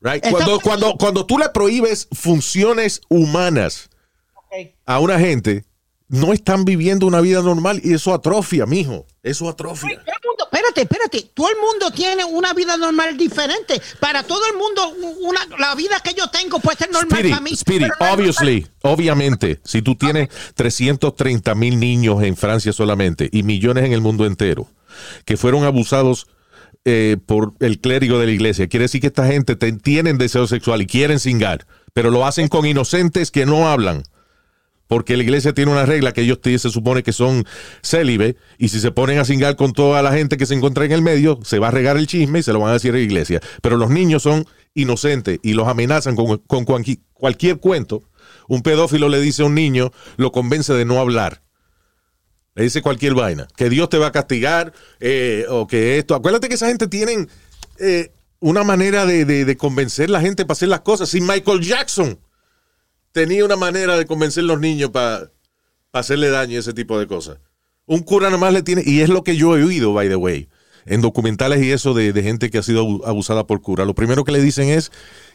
[0.00, 0.24] Right?
[0.30, 3.90] Cuando, cuando, cuando tú le prohíbes funciones humanas
[4.86, 5.64] a una gente,
[6.10, 9.06] no están viviendo una vida normal y eso atrofia, mijo.
[9.22, 9.90] Eso atrofia.
[9.90, 11.30] Todo el mundo- espérate, espérate.
[11.34, 13.80] Todo el mundo tiene una vida normal diferente.
[14.00, 14.92] Para todo el mundo,
[15.22, 17.50] una, la vida que yo tengo puede ser normal para mí.
[17.50, 23.92] No obviously, obviamente, si tú tienes 330 mil niños en Francia solamente y millones en
[23.92, 24.66] el mundo entero
[25.24, 26.26] que fueron abusados
[26.84, 30.46] eh, por el clérigo de la iglesia, quiere decir que esta gente te- tienen deseo
[30.46, 34.02] sexual y quieren cingar, pero lo hacen con inocentes que no hablan.
[34.90, 37.46] Porque la iglesia tiene una regla que ellos se supone que son
[37.80, 40.90] célibes y si se ponen a cingar con toda la gente que se encuentra en
[40.90, 42.94] el medio, se va a regar el chisme y se lo van a decir a
[42.94, 43.40] la iglesia.
[43.62, 46.42] Pero los niños son inocentes y los amenazan con,
[47.14, 48.02] cualquier cuento.
[48.48, 51.40] Un pedófilo le dice a un niño, lo convence de no hablar.
[52.56, 53.46] Le dice cualquier vaina.
[53.56, 56.16] Que Dios te va a castigar eh, o que esto.
[56.16, 57.28] Acuérdate que esa gente tienen
[57.78, 61.10] eh, una manera de convencer a la gente para hacer las cosas.
[61.10, 62.18] Si Michael Jackson
[63.12, 65.30] tenía una manera de convencer a los niños para
[65.92, 67.38] hacerle daño y ese tipo de cosas.
[67.86, 70.48] Un cura nomás le tiene, y es lo que yo he oído, by the way,
[70.86, 73.84] en documentales y eso de, de gente que ha sido abu- abusada por cura.
[73.84, 74.92] Lo primero que le dicen es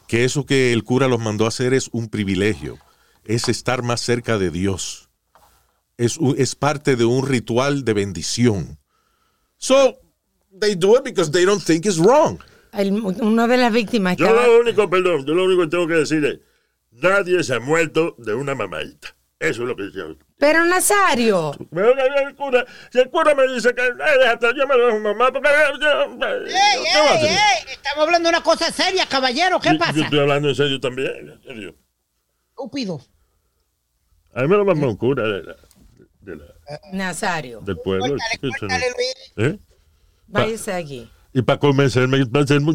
[0.08, 2.78] que eso que el cura los mandó a hacer es un privilegio,
[3.26, 5.10] es estar más cerca de Dios.
[5.98, 8.78] Es, es parte de un ritual de bendición.
[9.58, 9.98] So,
[10.60, 12.38] they do it because they don't think it's wrong.
[12.74, 14.48] El- una de las víctimas Yo estaba.
[14.48, 16.40] lo único, perdón, yo lo único que tengo que decir es,
[17.02, 19.10] nadie se ha muerto de una mamadita.
[19.40, 20.16] Eso es lo que yo...
[20.38, 22.66] Pero Nazario, Me voy a al cura.
[22.92, 25.50] Si el cura me dice que, "Ay, déjate, yo me lo dejo mamá, porque...
[25.74, 29.60] yo- yo- Ey, ¿Qué va a ey, ey, estamos hablando de una cosa seria, caballero.
[29.60, 30.00] ¿Qué Yo- Yo pasa?
[30.02, 31.76] estoy hablando en serio también, en serio.
[32.50, 33.02] Estúpido.
[34.34, 35.56] A mí me lo mamó un cura de la-
[36.22, 38.16] de la- Nazario, del pueblo.
[38.42, 39.34] Córtale, Luis.
[39.54, 39.60] ¿Eh?
[40.28, 41.10] váyase aquí.
[41.34, 42.24] Y para convencerme,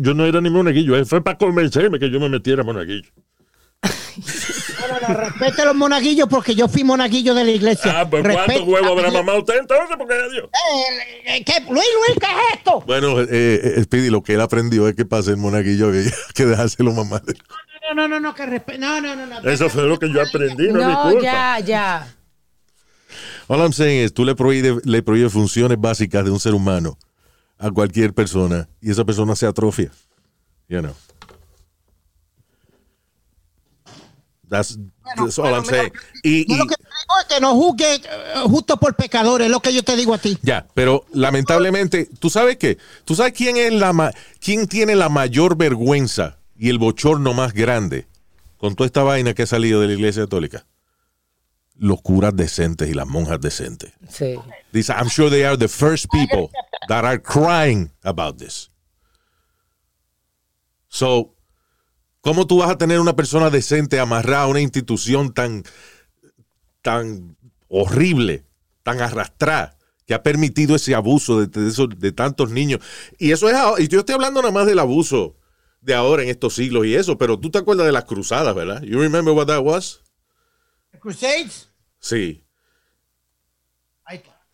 [0.01, 3.11] yo no era ni monaguillo, eh, fue para convencerme que yo me metiera monaguillo.
[3.83, 8.01] No, no, no, respete a los monaguillos porque yo fui monaguillo de la iglesia.
[8.01, 9.97] Ah, pues Respete- ¿cuántos huevos habrá mamado usted entonces?
[9.97, 10.49] Porque adiós.
[10.53, 11.61] Eh, eh, ¿qué?
[11.61, 12.81] Luis, Luis, ¿qué es esto?
[12.87, 16.45] Bueno, eh, eh, Speedy, lo que él aprendió es que para ser monaguillo que, que
[16.47, 17.23] dejárselo mamá.
[17.89, 19.51] No, no, no, no, que respe- No, no, no, no.
[19.51, 21.21] Eso fue lo que yo aprendí, no, es mi culpa.
[21.23, 22.15] ya, ya.
[23.49, 26.99] All I'm saying es, tú le prohíbes, le prohíbes funciones básicas de un ser humano
[27.59, 29.91] a cualquier persona y esa persona se atrofia.
[30.69, 30.95] You know.
[34.51, 34.77] That's,
[35.17, 35.93] that's all bueno, I'm mira, saying.
[36.25, 38.01] Y, lo que estoy digo es que no juzgue eh,
[38.47, 40.37] justo por pecadores, es lo que yo te digo a ti.
[40.43, 42.77] Ya, pero lamentablemente, ¿tú sabes qué?
[43.05, 47.53] ¿Tú sabes quién es la ma- quién tiene la mayor vergüenza y el bochorno más
[47.55, 48.09] grande
[48.59, 50.67] con toda esta vaina que ha salido de la Iglesia Católica?
[51.77, 53.93] Los curas decentes y las monjas decentes.
[54.11, 54.35] Sí.
[54.73, 56.51] Dice, I'm sure they are the first people
[56.89, 58.69] that are crying about this.
[60.89, 61.35] So,
[62.21, 65.65] ¿cómo tú vas a tener una persona decente amarrada a una institución tan,
[66.83, 67.37] tan
[67.69, 68.45] horrible,
[68.83, 72.81] tan arrastrada, que ha permitido ese abuso de, de esos- de tantos niños?
[73.19, 75.37] Y eso es, y yo estoy hablando nada más del abuso
[75.81, 78.83] de ahora en estos siglos y eso, pero tú te acuerdas de las cruzadas, ¿verdad?
[78.83, 80.03] You remember what that was?
[81.01, 81.71] Crusades.
[82.01, 82.45] Sí.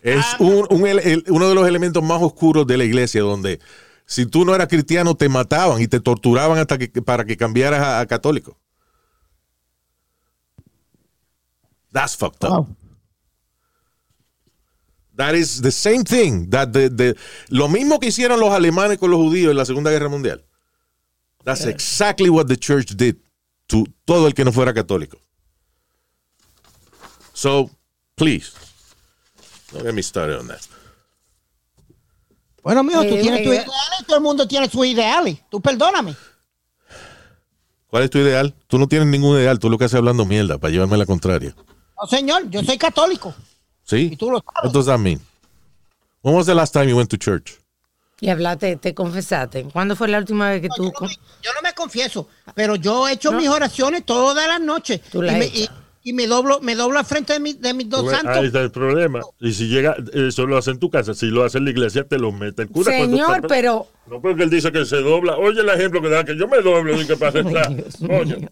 [0.03, 3.23] Es ah, un- un ele- el- uno de los elementos más oscuros de la iglesia,
[3.23, 3.59] donde
[4.07, 7.81] si tú no eras cristiano te mataban y te torturaban hasta que para que cambiaras
[7.81, 8.57] a, a católico.
[11.93, 12.51] That's fucked up.
[12.51, 12.67] wow.
[15.17, 16.51] That is the same thing.
[16.51, 17.17] That the- the-
[17.49, 20.45] lo mismo que hicieron los alemanes con los judíos en la Segunda Guerra Mundial.
[21.45, 23.17] That's exactly what the church did
[23.69, 25.17] to todo el que no fuera católico.
[27.33, 27.71] So,
[28.17, 28.53] please,
[29.73, 30.61] get me started on that.
[32.67, 35.39] Bueno, mijo, tú Eh, tienes eh, tus ideales, todo el mundo tiene sus ideales.
[35.49, 36.17] Tú perdóname.
[37.87, 38.53] ¿Cuál es tu ideal?
[38.67, 41.07] Tú no tienes ningún ideal, tú lo que haces es hablando mierda para llevarme la
[41.07, 41.55] contraria.
[41.55, 43.33] No, señor, yo soy católico.
[43.85, 44.11] ¿Sí?
[44.13, 44.65] Y tú lo sabes.
[44.65, 45.21] What does that mean?
[46.23, 47.53] When was the last time you went to church?
[48.21, 49.63] Y hablaste, te confesaste.
[49.73, 50.87] ¿Cuándo fue la última vez que tú...
[50.87, 54.61] Yo no, me, yo no me confieso, pero yo he hecho mis oraciones todas las
[54.61, 55.03] noches.
[55.03, 55.71] Tú las y-
[56.09, 58.37] y me doblo, me doblo al frente de, mi- de mis dos santos.
[58.37, 59.23] Ahí está el problema.
[59.41, 61.15] Y si llega, eso lo hace en tu casa.
[61.15, 62.93] Si lo hace en la iglesia, te lo mete el cura.
[62.93, 63.89] Señor, está- pero...
[64.07, 65.37] No porque él dice que se dobla.
[65.37, 67.69] Oye el ejemplo que da, que yo me doblo y que pasa está.
[67.71, 68.49] Mío.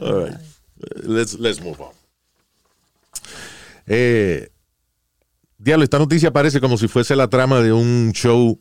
[0.00, 0.36] All right.
[1.04, 1.92] Let's, let's move on.
[3.86, 4.48] Eh,
[5.58, 8.58] diablo, esta noticia parece como si fuese la trama de un show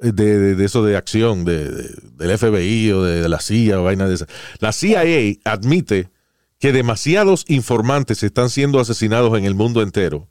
[0.00, 3.80] de, de- de eso de acción de, de- del FBI o de, de la CIA
[3.80, 4.26] o vaina de esa.
[4.60, 6.10] La CIA admite
[6.58, 10.28] que demasiados informantes están siendo asesinados en el mundo entero.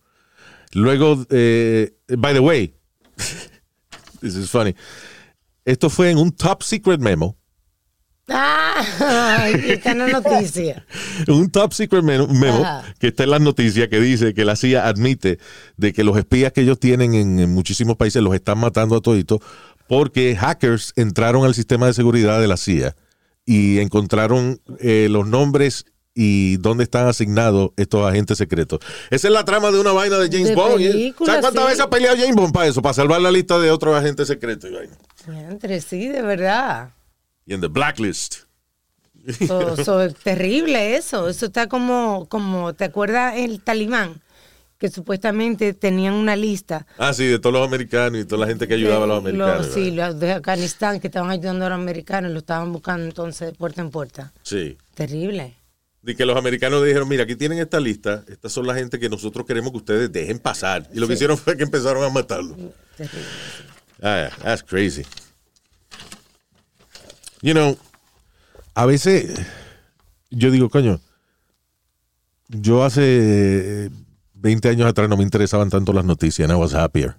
[0.73, 2.73] Luego, eh, by the way,
[4.21, 4.75] this is funny.
[5.65, 7.38] Esto fue en un top secret memo
[8.28, 10.86] Ah, está en la noticia.
[11.28, 12.28] un top secret memo,
[13.00, 15.38] que está en las noticias que dice que la CIA admite
[15.78, 19.02] de que los espías que ellos tienen en, en muchísimos países los están matando a
[19.02, 19.40] toditos
[19.88, 22.96] porque hackers entraron al sistema de seguridad de la CIA
[23.46, 25.86] y encontraron eh, los nombres
[26.16, 28.80] y dónde están asignados estos agentes secretos.
[29.10, 30.82] Esa es la trama de una vaina de James De Bond.
[30.82, 30.92] ¿eh?
[30.92, 31.68] película, ¿Sabes cuántas sí.
[31.68, 32.82] veces ha peleado James Bond para eso?
[32.82, 34.98] Para salvar la lista de otros agentes secretos y vaina.
[35.50, 36.94] Entre sí, de verdad.
[37.45, 38.36] Y en The Blacklist.
[39.47, 41.27] So- so, es terrible eso.
[41.29, 44.21] Eso está como, como, ¿te acuerdas el talibán?
[44.77, 46.86] Que supuestamente tenían una lista.
[46.97, 49.29] Ah, sí, de todos los americanos y toda la gente que ayudaba a los de
[49.31, 49.67] americanos.
[49.73, 50.12] sí, ¿verdad?
[50.12, 53.81] los de Afganistán que estaban ayudando a los americanos, lo estaban buscando entonces de puerta
[53.81, 54.34] en puerta.
[54.43, 54.77] sí.
[54.93, 55.55] Terrible.
[56.01, 59.10] De que los americanos dijeron, mira, aquí tienen esta lista, estas son la gente que
[59.10, 60.88] nosotros queremos que ustedes dejen pasar.
[60.93, 62.55] Y lo que hicieron fue que empezaron a matarlo.
[62.95, 63.25] Terrible.
[64.03, 65.03] Ah, that's crazy.
[67.45, 67.77] You know,
[68.73, 69.39] a veces
[70.31, 70.99] yo digo, coño,
[72.49, 73.91] yo hace
[74.34, 77.17] 20 años atrás no me interesaban tanto las noticias, I was happier.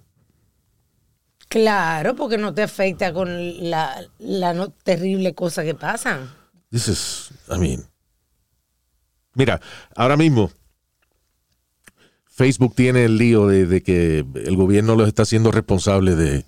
[1.47, 6.29] Claro, porque no te afecta con la, la no- terrible cosa que pasan.
[6.71, 7.85] This is, I mean.
[9.33, 9.61] Mira,
[9.95, 10.51] ahora mismo
[12.25, 16.45] Facebook tiene el lío de, de que el gobierno los está haciendo responsables de,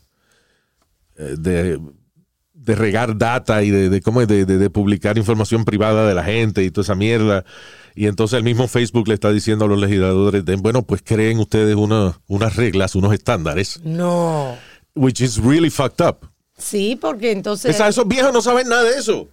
[1.16, 1.80] eh, de,
[2.62, 6.64] de regar data y de, de cómo es, de, publicar información privada de la gente
[6.64, 7.46] y toda esa mierda.
[7.96, 11.40] Y entonces el mismo Facebook le está diciendo a los legisladores, de, bueno, pues creen
[11.40, 14.58] ustedes una- unas reglas, unos estándares, No.
[14.96, 16.30] which is really fucked up.
[16.58, 19.30] Sí, porque entonces Esa- esos viejos no saben nada de eso.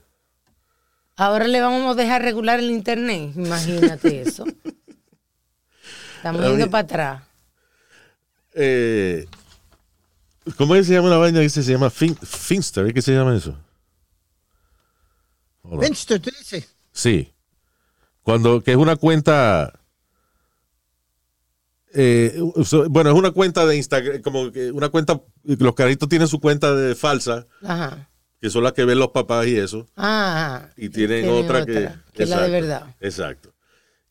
[1.17, 3.33] ahora le vamos a dejar regular el internet.
[3.37, 4.45] Imagínate eso.
[6.17, 7.23] Estamos yendo para atrás.
[8.55, 9.27] eh,
[10.57, 12.93] ¿Cómo es que se llama una vaina que se llama fin, Finster?
[12.95, 13.57] ¿Qué se llama eso?
[15.81, 16.75] Finster, tú dices.
[16.93, 17.33] Sí.
[18.23, 19.73] Cuando, que es una cuenta.
[21.95, 22.39] eh,
[22.91, 26.75] bueno, es una cuenta de Instagram, como que una cuenta, los caritos tienen su cuenta
[26.75, 28.09] de falsa, Ajá.
[28.41, 30.69] que son las que ven los papás y eso, Ah.
[30.77, 32.97] y tienen, otra, que, que es la de exacto, verdad.
[33.01, 33.53] Exacto.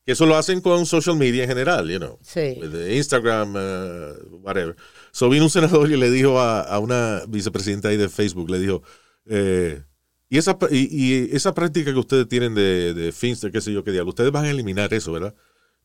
[0.04, 2.18] Que eso lo hacen con social media en general, you know.
[2.22, 2.60] Sí.
[2.90, 4.76] Instagram, uh, whatever.
[5.16, 8.58] So vino un senador y le dijo a, a una vicepresidenta ahí de Facebook, le
[8.58, 8.82] dijo,
[9.24, 9.80] eh,
[10.28, 13.82] Y esa, y, y esa práctica que ustedes tienen de, de Finster, qué sé yo
[13.82, 15.32] qué diablo, ustedes van a eliminar eso, ¿verdad?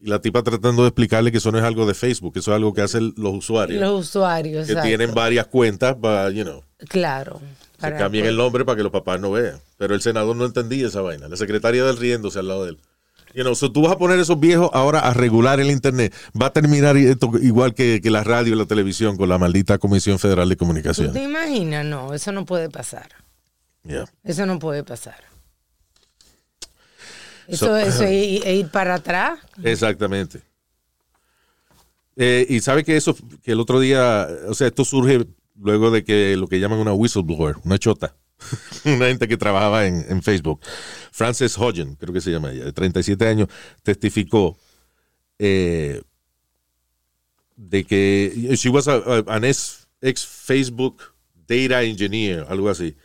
[0.02, 2.52] Y la tipa tratando de explicarle que eso no es algo de Facebook, que eso
[2.52, 3.80] es algo que hacen los usuarios.
[3.80, 4.88] Los usuarios, que exacto.
[4.90, 7.40] tienen varias cuentas para, you know, Claro.
[7.80, 9.62] se cambien el nombre para que los papás no vean.
[9.78, 11.30] Pero el senador no entendía esa vaina.
[11.30, 12.80] La secretaria del riéndose al lado de él.
[13.34, 16.14] You know, so tú vas a poner esos viejos ahora a regular el internet.
[16.40, 19.78] Va a terminar esto igual que, que la radio y la televisión con la maldita
[19.78, 21.14] Comisión Federal de ¿Tú Comunicación.
[21.14, 21.86] te imaginas?
[21.86, 23.10] No, eso no puede pasar.
[23.84, 24.06] Yeah.
[24.24, 25.16] Eso no puede pasar.
[27.48, 29.40] Eso, So- eso es ir, es ir para atrás.
[29.64, 30.42] Exactamente.
[32.18, 35.26] Eh, y sabe que eso, que el otro día, o sea, esto surge
[35.60, 38.16] luego de que lo que llaman una whistleblower, una chota,
[38.86, 40.60] una gente que trabajaba en, en Facebook,
[41.12, 43.48] Frances Hodgen, creo que se llama ella, de 37 años,
[43.84, 44.58] testificó
[45.40, 46.02] eh,
[47.56, 51.02] de que she was a- a- an ex, ex Facebook
[51.48, 52.96] data engineer, algo así,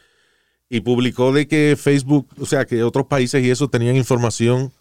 [0.68, 4.72] y publicó de que Facebook, o sea, que otros países y eso tenían información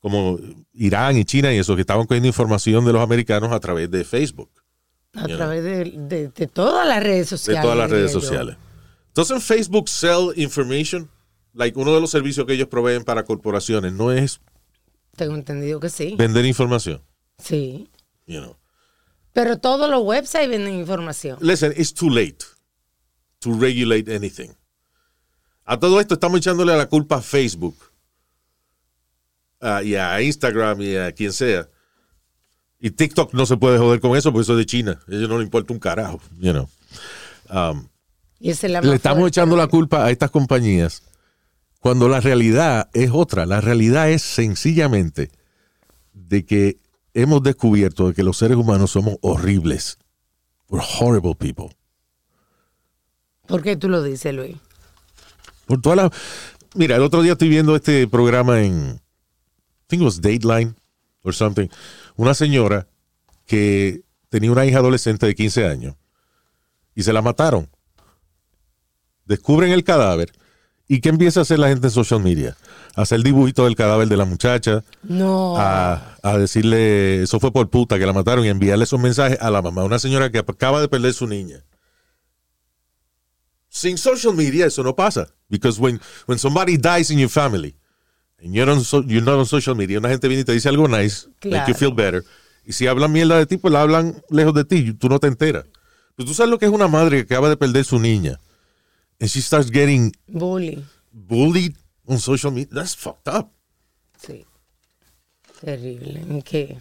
[0.00, 0.38] como
[0.72, 4.04] Irán y China y eso, que estaban cogiendo información de los americanos a través de
[4.04, 4.50] Facebook,
[5.14, 7.62] A través de, de- de todas las redes de sociales.
[7.62, 8.26] todas las redes diría yo.
[8.28, 8.56] sociales.
[9.08, 11.08] Entonces, Facebook sell information,
[11.54, 14.40] like uno de los servicios que ellos proveen para corporaciones, no es
[15.16, 16.14] Tengo entendido que sí.
[16.16, 17.02] vender información,
[17.38, 17.88] Sí.
[18.26, 18.56] you know.
[19.32, 21.38] Pero todos los websites venden información.
[21.40, 22.38] Listen, it's too late
[23.40, 24.50] to regulate anything.
[25.64, 27.76] A todo esto estamos echándole la culpa a Facebook
[29.60, 31.68] ah, y a Instagram y a quien sea.
[32.80, 35.00] Y TikTok no se puede joder con eso porque eso es de China.
[35.08, 36.68] A ellos no le importa un carajo, you know.
[37.48, 37.88] Um,
[38.40, 39.38] Y esa es la le estamos fuerte.
[39.40, 41.02] echando la culpa a estas compañías
[41.82, 43.44] cuando la realidad es otra.
[43.44, 45.32] La realidad es sencillamente
[46.12, 46.78] de que
[47.12, 49.98] hemos descubierto de que los seres humanos somos horribles.
[50.68, 51.76] We're horrible people.
[53.48, 54.56] ¿Por qué tú lo dices, Luis?
[55.66, 56.12] Por toda la...
[56.76, 60.76] Mira, el otro día estoy viendo este programa en, I think it was Dateline
[61.24, 61.66] or something.
[62.14, 62.86] Una señora
[63.44, 65.96] que tenía una hija adolescente de 15 años
[66.94, 67.68] y se la mataron.
[69.24, 70.32] Descubren el cadáver
[70.88, 72.56] y ¿qué empieza a hacer la gente en social media?
[72.94, 75.56] A hacer dibujito del cadáver de la muchacha, No.
[75.56, 79.50] a, a decirle, eso fue por puta que la mataron y enviarle esos mensajes a
[79.50, 81.64] la mamá, una señora que acaba de perder su niña.
[83.68, 85.28] Sin social media eso no pasa.
[85.48, 87.74] Because when, when somebody dies in your family,
[88.42, 90.68] and you're, on so- you're not on social media, una gente viene y te dice
[90.68, 92.22] algo nice, make you feel better,
[92.66, 95.26] y si hablan mierda de ti, pues la hablan lejos de ti, tú no te
[95.28, 95.64] enteras.
[96.16, 98.38] Pues tú sabes lo que es una madre que acaba de perder su niña,
[99.22, 100.84] and she starts getting Bully.
[101.12, 101.76] bullied
[102.08, 102.74] on social media.
[102.74, 103.52] That's fucked up.
[104.20, 104.44] Sí.
[105.60, 106.18] Terrible.
[106.20, 106.78] ¿En qué?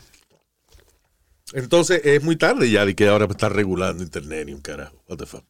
[1.53, 4.95] Entonces es muy tarde ya de que ahora está regulando internet y un carajo.
[5.07, 5.43] What the fuck?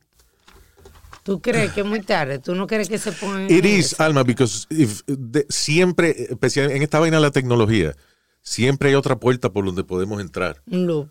[1.23, 2.39] ¿Tú crees que es muy tarde?
[2.39, 4.03] ¿Tú no crees que se pongan It is, eso?
[4.03, 7.95] Alma, because if- de- siempre, especialmente en esta vaina de la tecnología,
[8.41, 10.61] siempre hay otra puerta por donde podemos entrar.
[10.65, 11.09] un loop?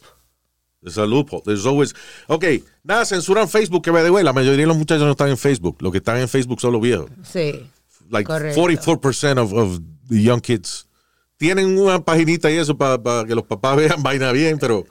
[0.83, 1.43] There's a loophole.
[1.45, 1.95] There's always.
[2.27, 2.45] Ok,
[2.83, 5.77] nada, censuran Facebook, que the way, la mayoría de los muchachos no están en Facebook.
[5.81, 7.11] Los que están en Facebook son los viejos.
[7.23, 7.69] Sí.
[8.09, 8.61] Like Correcto.
[8.61, 10.87] 44% of, of the young kids
[11.37, 14.85] tienen una paginita y eso para que los papás vean vaina bien, pero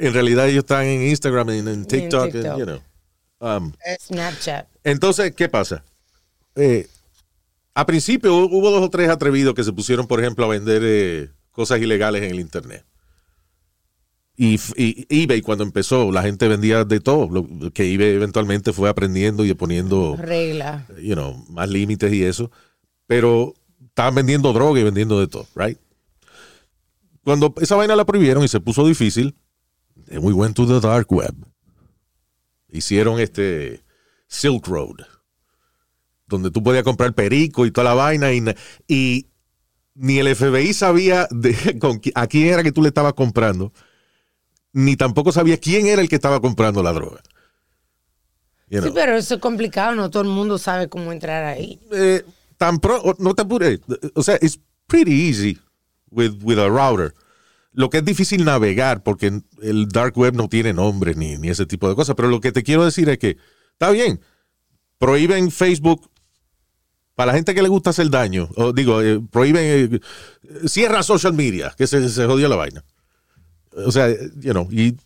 [0.00, 2.58] en realidad ellos están en Instagram, en, en TikTok, and, TikTok.
[2.58, 2.80] you know.
[3.40, 4.66] Um, Snapchat.
[4.84, 5.84] Entonces, ¿qué pasa?
[6.56, 6.88] Eh,
[7.74, 10.82] a principio hu- hubo dos o tres atrevidos que se pusieron, por ejemplo, a vender
[10.84, 12.84] eh, cosas ilegales en el Internet.
[14.40, 18.88] Y, y eBay cuando empezó, la gente vendía de todo, lo que eBay eventualmente fue
[18.88, 20.86] aprendiendo y poniendo, Regla.
[21.02, 22.52] you know, más límites y eso.
[23.08, 25.76] Pero estaban vendiendo droga y vendiendo de todo, right?
[27.24, 29.34] Cuando esa vaina la prohibieron y se puso difícil,
[30.06, 31.34] then we went to the dark web.
[32.70, 33.82] Hicieron este
[34.28, 34.98] Silk Road,
[36.28, 38.44] donde tú podías comprar perico y toda la vaina y,
[38.86, 39.26] y
[39.94, 43.72] ni el FBI sabía de, con a quién era que tú le estabas comprando,
[44.72, 47.20] ni tampoco sabía quién era el que estaba comprando la droga.
[48.70, 49.94] You Sí, pero eso es complicado.
[49.94, 51.80] No todo el mundo sabe cómo entrar ahí.
[51.92, 52.22] eh,
[52.58, 53.80] tan pro, no te apures.
[54.14, 55.58] O sea, it's pretty easy
[56.10, 57.14] with, with a router.
[57.72, 61.64] Lo que es difícil navegar, porque el dark web no tiene nombre ni, ni ese
[61.64, 62.14] tipo de cosas.
[62.16, 63.36] Pero lo que te quiero decir es que,
[63.72, 64.20] está bien,
[64.98, 66.10] prohíben Facebook
[67.14, 68.48] para la gente que le gusta hacer daño.
[68.56, 70.00] O digo, eh, prohíben, eh,
[70.68, 72.84] cierra social media, que se, se jodió la vaina.
[73.86, 74.96] O sea, you know, y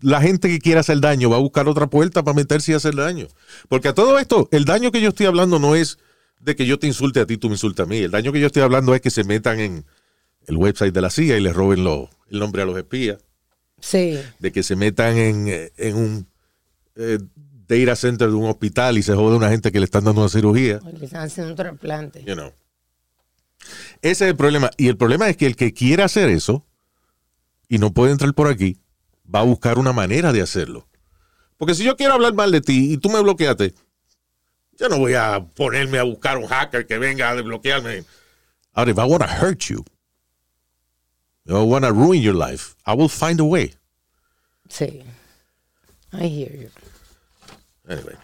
[0.00, 2.94] la gente que quiera hacer daño va a buscar otra puerta para meterse y hacer
[2.96, 3.28] daño.
[3.68, 5.98] Porque a todo esto, el daño que yo estoy hablando no es
[6.40, 7.98] de que yo te insulte a ti, tú me insultas a mí.
[7.98, 9.84] El daño que yo estoy hablando es que se metan en
[10.46, 13.18] el website de la CIA y le roben lo- el nombre a los espías.
[13.78, 14.18] Sí.
[14.40, 16.26] De que se metan en, en un
[16.96, 17.18] eh,
[17.68, 20.28] data center de un hospital y se jode una gente que le están dando una
[20.30, 20.80] cirugía.
[20.84, 22.24] O le están haciendo un trasplante.
[22.24, 22.50] You know.
[24.02, 24.70] Ese es el problema.
[24.76, 26.66] Y el problema es que el que quiera hacer eso
[27.72, 28.76] y no puede entrar por aquí,
[29.34, 30.86] va a buscar una manera de hacerlo.
[31.56, 33.72] Porque si yo quiero hablar mal de ti y tú me bloqueaste,
[34.78, 38.04] yo no voy a ponerme a buscar un hacker que venga a desbloquearme.
[38.74, 39.82] Ahora, if I want to hurt you,
[41.46, 43.72] if I want to ruin your life, I will find a way.
[44.68, 45.02] Sí.
[46.12, 46.68] I hear you.
[47.88, 48.16] Anyway.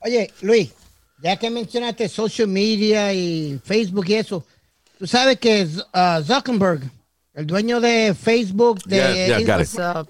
[0.00, 0.70] Oye, Luis,
[1.22, 4.46] ya que mencionaste social media y Facebook y eso,
[4.98, 6.90] tú sabes que uh, Zuckerberg,
[7.34, 10.08] el dueño de Facebook, de Yeah, yeah, up?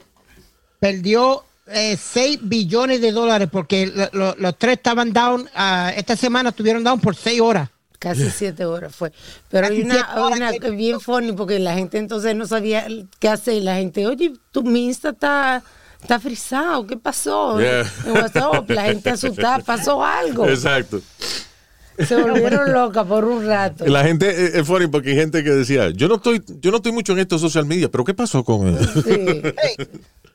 [0.78, 6.16] perdió eh, 6 billones de dólares porque lo- lo- los tres estaban down, ah, esta
[6.16, 7.68] semana estuvieron down por 6 horas.
[8.00, 9.12] Casi siete horas fue.
[9.48, 12.46] Pero hay Casi una, horas una que- que bien funny porque la gente entonces no
[12.48, 12.88] sabía
[13.20, 13.62] qué hacer.
[13.62, 15.62] La gente, oye, tu mi Insta está,
[16.00, 17.60] está frisado, ¿qué pasó?
[17.60, 17.86] Yeah.
[18.06, 20.48] En WhatsApp, la gente asustada, pasó algo.
[20.48, 21.00] Exacto.
[21.98, 23.86] Se volvieron locas por un rato.
[23.86, 26.78] La gente eh, es funny porque hay gente que decía, yo no estoy, yo no
[26.78, 28.78] estoy mucho en estos social media, pero ¿qué pasó con él?
[29.04, 29.42] Sí.
[29.62, 29.86] Hey,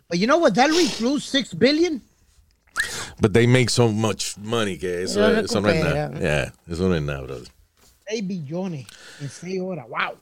[0.09, 0.53] but you know what?
[0.53, 2.01] That lose 6 billion.
[3.19, 6.19] But they make so much money que eso, Lo eso no es nada.
[6.19, 7.47] Yeah, eso no es nada, brother.
[8.07, 8.85] 6 billones
[9.19, 9.87] en 6 horas.
[9.89, 10.19] Wow.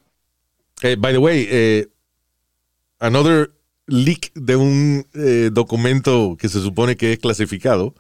[0.82, 1.88] Eh, by the way, eh,
[3.00, 3.52] another
[3.88, 7.94] leak de un eh, documento que se supone que es clasificado,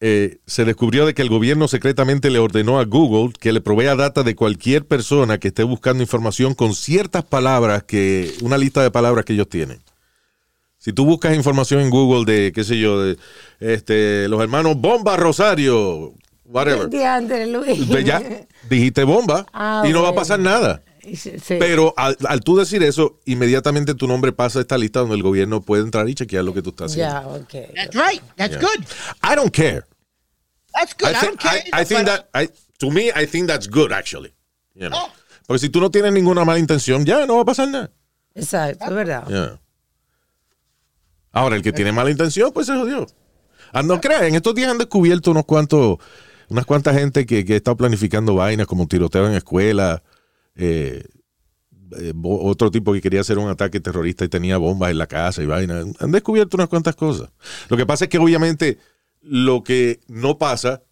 [0.00, 3.96] eh, se descubrió de que el gobierno secretamente le ordenó a Google que le provea
[3.96, 8.90] data de cualquier persona que esté buscando información con ciertas palabras que, una lista de
[8.90, 9.80] palabras que ellos tienen.
[10.78, 13.16] Si tú buscas información en Google de, qué sé yo, de
[13.58, 16.12] este, los hermanos Bomba Rosario,
[16.44, 17.88] whatever, Diantre, Luis.
[18.04, 18.22] ya
[18.68, 20.82] dijiste bomba Ah, y no va a pasar nada.
[21.14, 21.32] Sí.
[21.58, 25.22] Pero al, al tú decir eso, inmediatamente tu nombre pasa a esta lista donde el
[25.22, 27.12] gobierno puede entrar y chequear lo que tú estás haciendo.
[27.14, 27.74] Ya, ok.
[27.74, 28.22] That's right.
[28.36, 28.60] That's Yeah.
[28.60, 28.84] good.
[29.22, 29.82] I don't care.
[30.74, 31.10] That's good.
[31.10, 31.62] I, don't care.
[31.72, 34.34] I- I think that, I- to me, I think that's good, actually.
[34.74, 34.98] You know.
[34.98, 35.12] Oh.
[35.46, 37.90] Porque si tú no tienes ninguna mala intención, ya no va a pasar nada.
[38.34, 39.26] Exacto, es verdad.
[39.28, 39.60] Yeah.
[41.32, 43.06] Ahora, el que tiene mala intención, pues se jodió.
[43.72, 45.98] Ah, no crean, en estos días han descubierto unos cuantos,
[46.48, 50.02] unas cuantas gente que, que está planificando vainas como tiroteo en escuela,
[50.56, 51.04] eh,
[51.98, 55.42] eh, otro tipo que quería hacer un ataque terrorista y tenía bombas en la casa
[55.42, 55.86] y vainas.
[56.00, 57.30] Han descubierto unas cuantas cosas.
[57.68, 58.78] Lo que pasa es que obviamente
[59.20, 60.82] lo que no pasa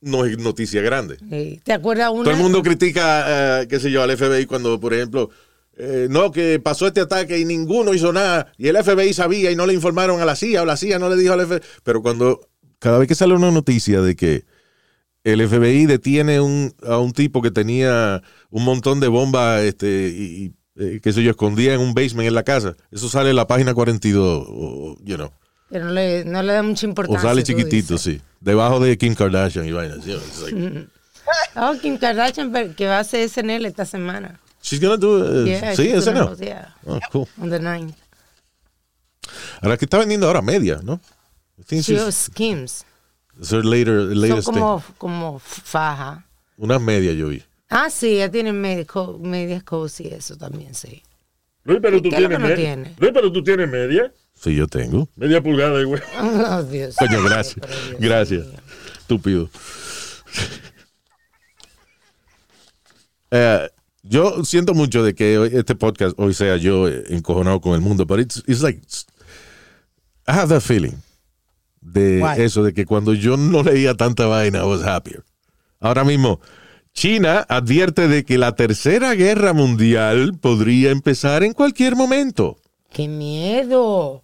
[0.00, 1.18] no es noticia grande.
[1.30, 1.60] Sí.
[1.62, 2.24] ¿Te acuerdas una?
[2.24, 5.30] Todo el mundo critica, eh, qué sé yo, al FBI cuando, por ejemplo,
[5.76, 9.56] eh, no, que pasó este ataque y ninguno hizo nada y el FBI sabía y
[9.56, 11.60] no le informaron a la CIA o la CIA no le dijo al FBI.
[11.84, 12.48] Pero cuando,
[12.80, 14.44] cada vez que sale una noticia de que
[15.24, 20.22] el FBI detiene un, a un tipo que tenía un montón de bombas este, y,
[20.44, 20.52] y,
[20.82, 23.46] eh, qué sé yo, escondía en un basement en la casa, eso sale en la
[23.46, 25.30] página 42, o, you know,
[25.70, 27.22] Pero no le, no le da mucha o importancia.
[27.28, 28.02] sale tú chiquitito, dices.
[28.02, 30.04] sí, debajo de Kim Kardashian y vainas.
[30.04, 30.88] you know, it's like,
[31.54, 34.40] Oh, Kim Kardashian, pero que va a hacer SNL esta semana.
[34.60, 37.28] She's gonna do, uh, Yeah, sí, host, yeah, Oh, cool.
[37.40, 37.94] on the 9th.
[39.60, 41.00] Ahora que está vendiendo ahora media, ¿no?
[41.70, 42.84] She Skims.
[43.38, 46.26] It's her later, Son como, como faja.
[46.56, 47.42] Unas medias yo vi.
[47.68, 51.02] Ah, sí, ya tienen media- co- medias cozy, eso también, sí.
[51.64, 52.76] Luis, pero ¿Y tú tienes no media.
[52.98, 54.12] Luis, pero tú tienes media.
[54.34, 55.08] Sí, yo tengo.
[55.16, 56.02] Media pulgada, güey.
[56.20, 56.96] Oh, Dios.
[56.96, 57.64] Coño, gracias.
[57.90, 58.46] Dios Gracias.
[58.98, 59.48] Estúpido.
[63.30, 63.68] Eh,
[64.02, 67.80] yo siento mucho de que hoy- este podcast hoy sea yo eh, encojonado con el
[67.80, 68.80] mundo, pero it's, it's like
[70.28, 70.92] I have that feeling
[71.82, 72.42] de Why?
[72.42, 75.22] eso de que cuando yo no leía tanta vaina I was happier.
[75.80, 76.40] Ahora mismo
[76.94, 82.58] China advierte de que la tercera guerra mundial podría empezar en cualquier momento.
[82.90, 84.22] ¡Qué miedo!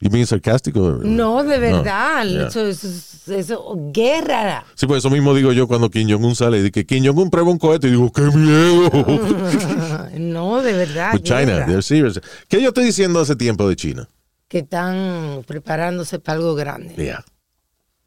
[0.00, 0.98] ¿Y bien sarcástico?
[1.02, 2.24] No, de verdad.
[2.24, 2.46] Yeah.
[2.46, 4.64] Eso, eso, eso, guerra.
[4.74, 7.28] Sí, pues eso mismo digo yo cuando Kim Jong-un sale y dice que Kim Jong-un
[7.28, 8.90] prueba un cohete y digo, ¡qué miedo!
[10.18, 11.12] No, de verdad.
[11.12, 12.20] But China, they're serious.
[12.48, 14.08] ¿Qué yo estoy diciendo hace tiempo de China?
[14.50, 16.96] Que están preparándose para algo grande.
[16.96, 17.24] Yeah.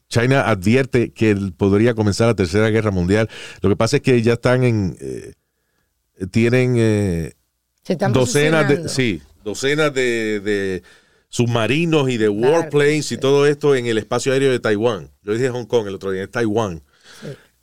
[0.10, 3.30] China advierte que podría comenzar la tercera guerra mundial.
[3.62, 4.98] Lo que pasa es que ya están en...
[5.00, 5.34] eh,
[6.32, 7.32] tienen eh,
[7.82, 8.90] Se están docenas de...
[8.90, 10.84] Sí, docenas de, de
[11.30, 15.12] submarinos y de Claro, warplanes y todo esto en el espacio aéreo de Taiwán.
[15.24, 16.84] Yo dije Hong Kong el otro día, es Taiwán.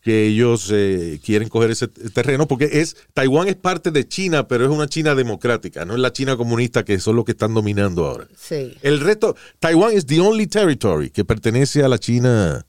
[0.02, 4.64] Que ellos eh, quieren coger ese terreno porque es Taiwán es parte de China, pero
[4.64, 8.06] es una China democrática, no es la China comunista que son los que están dominando
[8.06, 8.26] ahora.
[8.34, 8.74] Sí.
[8.80, 12.64] El resto, Taiwán es the only territory que pertenece a la China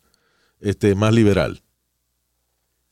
[0.59, 1.61] este, más liberal.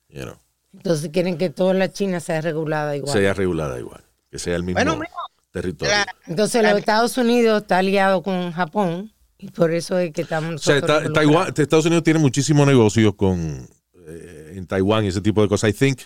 [0.10, 0.36] You know,
[0.74, 3.12] Entonces quieren que toda la China sea regulada igual.
[3.12, 5.04] sea regulada igual, que sea el mismo Bueno,
[5.52, 5.94] territorio.
[5.94, 10.56] la- Entonces los Estados Unidos está aliado con Japón Y por eso es que estamos
[10.56, 11.04] O sea, está-.
[11.14, 13.68] Taiwán- Estados Unidos tiene muchísimos negocios con
[14.10, 15.70] eh, en Taiwán y ese tipo de cosas.
[15.70, 16.00] I think,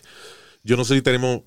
[0.64, 1.42] yo no sé si tenemos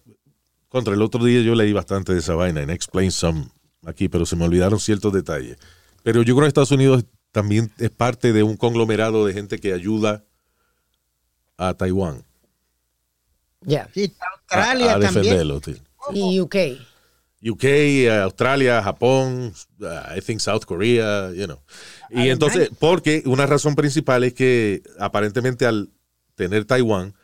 [0.69, 3.49] contra el otro día yo leí bastante de esa vaina en Explain Some
[3.87, 5.59] aquí, pero se me olvidaron ciertos detalles.
[6.03, 9.73] Pero yo creo que Estados Unidos también es parte de un conglomerado de gente que
[9.73, 10.25] ayuda
[11.57, 12.25] a Taiwán
[13.63, 13.89] Ya.
[13.95, 15.15] Australia a también.
[15.15, 15.61] defenderlo.
[16.13, 16.57] Y UK.
[17.43, 17.65] UK,
[18.23, 21.61] Australia, Japón, uh, I think South Korea, you know.
[22.11, 25.91] Y entonces, porque una razón principal es que aparentemente al
[26.37, 27.15] tener Taiwán,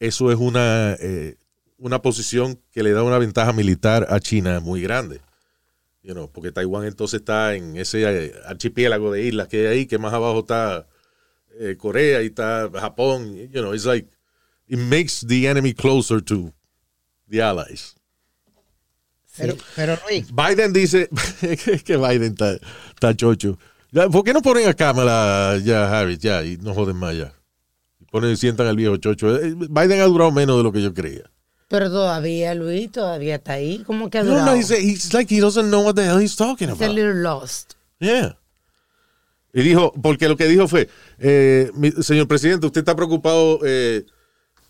[0.00, 1.36] eso es una, eh,
[1.78, 5.20] una posición que le da una ventaja militar a China muy grande.
[6.02, 9.86] You know, porque Taiwán entonces está en ese eh, archipiélago de islas que hay ahí,
[9.86, 10.86] que más abajo está
[11.58, 13.34] eh, Corea y está Japón.
[13.50, 14.08] You know, it's like,
[14.66, 16.52] it makes the enemy closer to
[17.28, 17.94] the allies.
[19.36, 21.08] Pero, pero Luis, Biden dice
[21.84, 22.56] que Biden está,
[22.94, 23.58] está chocho.
[24.12, 27.32] ¿Por qué no ponen a Kamala ya, Harris, ya, y no joden más ya?
[28.14, 29.34] Ponen, sientan al viejo chocho.
[29.34, 31.28] Eh, Biden ha durado menos de lo que yo creía.
[31.66, 33.82] Pero todavía, Luis, todavía está ahí.
[33.84, 34.46] ¿Cómo que ha No, durado?
[34.52, 36.94] no, he's, he's like he doesn't know what the hell he's talking He's a about.
[36.94, 37.72] little lost.
[37.98, 38.38] Yeah.
[39.52, 40.88] Y dijo, porque lo que dijo fue,
[41.18, 44.04] eh, mi- señor presidente, usted está preocupado eh,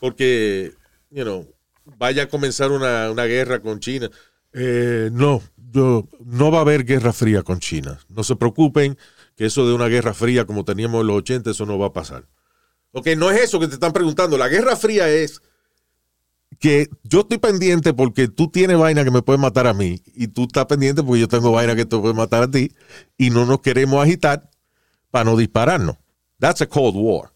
[0.00, 0.72] porque,
[1.10, 1.46] you know,
[1.98, 4.08] vaya a comenzar una, una guerra con China.
[4.54, 7.98] Eh, no, yo, no va a haber guerra fría con China.
[8.08, 8.96] No se preocupen
[9.36, 11.92] que eso de una guerra fría como teníamos en los 80, eso no va a
[11.92, 12.24] pasar.
[12.96, 14.38] Ok, no es eso que te están preguntando.
[14.38, 15.42] La guerra fría es
[16.60, 20.28] que yo estoy pendiente porque tú tienes vaina que me puede matar a mí y
[20.28, 22.70] tú estás pendiente porque yo tengo vaina que te puede matar a ti
[23.18, 24.48] y no nos queremos agitar
[25.10, 25.96] para no dispararnos.
[26.38, 27.32] That's a Cold War.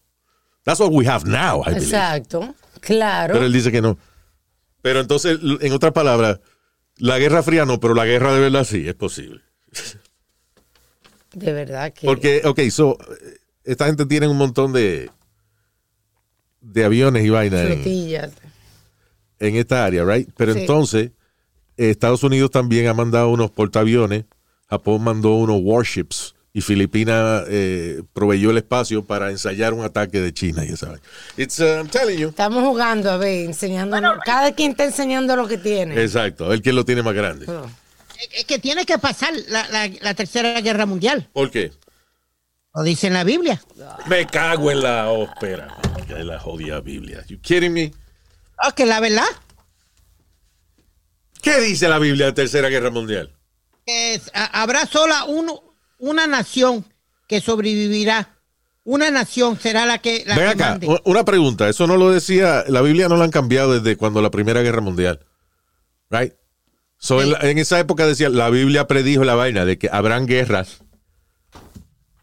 [0.63, 1.83] That's what we have now, I believe.
[1.83, 2.55] Exacto.
[2.79, 3.33] Claro.
[3.33, 3.97] Pero él dice que no.
[4.81, 6.39] Pero entonces, en otras palabras,
[6.95, 9.41] la guerra fría no, pero la guerra de verdad sí es posible.
[11.33, 12.07] de verdad que.
[12.07, 12.97] Porque, ok, so,
[13.65, 15.09] esta gente tiene un montón de,
[16.61, 18.31] de aviones y vainas en, Flotillas.
[19.39, 20.29] en esta área, right?
[20.37, 20.59] Pero Sí.
[20.61, 21.11] entonces,
[21.77, 24.25] eh, Estados Unidos también ha mandado unos portaaviones,
[24.69, 30.33] Japón mandó unos warships y Filipinas eh, proveyó el espacio para ensayar un ataque de
[30.33, 31.01] China y esa vaina.
[31.37, 32.29] It's, uh, I'm telling you.
[32.29, 34.17] Estamos jugando, a ver, enseñándonos.
[34.25, 36.01] Cada quien está enseñando lo que tiene.
[36.01, 37.45] Exacto, ver quién lo tiene más grande.
[37.47, 37.65] Oh.
[38.35, 41.29] es que tiene que pasar la, la- la tercera guerra mundial.
[41.31, 41.71] ¿Por qué?
[42.79, 43.61] Lo dice en la Biblia.
[44.07, 45.67] Me cago en la ópera.
[46.07, 47.21] En la jodida Biblia.
[47.27, 47.91] You kidding me?
[48.57, 49.25] Ah, que la verdad,
[51.41, 53.35] ¿Qué dice la Biblia de Tercera Guerra Mundial?
[53.85, 55.61] que habrá sola uno-
[55.97, 56.85] una nación
[57.27, 58.37] que sobrevivirá.
[58.85, 61.01] Una nación será la que, la Ven que acá, mande.
[61.03, 61.67] una pregunta.
[61.67, 64.79] Eso no lo decía, la Biblia no la han cambiado desde cuando la Primera Guerra
[64.79, 65.19] Mundial.
[66.09, 66.33] Right?
[66.97, 70.27] So, en, la- en esa época decía, la Biblia predijo la vaina de que habrán
[70.27, 70.79] guerras.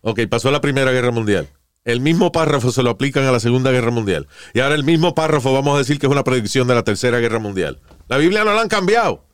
[0.09, 1.49] Ok, pasó la Primera Guerra Mundial.
[1.83, 4.29] El mismo párrafo se lo aplican a la Segunda Guerra Mundial.
[4.55, 7.19] Y ahora el mismo párrafo vamos a decir que es una predicción de la Tercera
[7.19, 7.81] Guerra Mundial.
[8.07, 9.27] La Biblia no la han cambiado.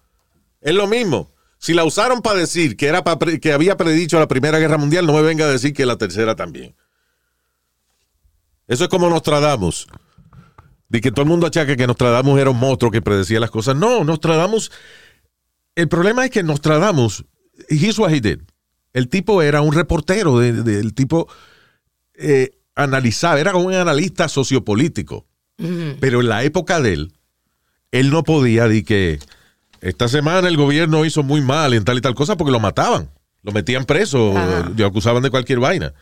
[0.63, 1.31] Es lo mismo.
[1.59, 4.79] Si la usaron para decir que, era pa pre- que había predicho la Primera Guerra
[4.79, 6.75] Mundial, no me venga a decir que la Tercera también.
[8.67, 9.89] Eso es como Nostradamus.
[10.89, 13.77] De que todo el mundo achaca que Nostradamus era un monstruo que predecía las cosas.
[13.77, 14.73] No, Nostradamus.
[15.75, 17.27] El problema es que Nostradamus,
[17.69, 18.41] here's what he did.
[18.93, 21.29] El tipo era un reportero, de- de- el tipo
[22.15, 25.27] eh, analizaba, era como un analista sociopolítico.
[26.01, 27.13] Pero en la época de él,
[27.93, 29.19] él no podía decir que
[29.81, 33.11] esta semana el gobierno hizo muy mal en tal y tal cosa porque lo mataban.
[33.45, 34.71] Lo metían preso, Ajá.
[34.77, 35.93] lo acusaban de cualquier vaina.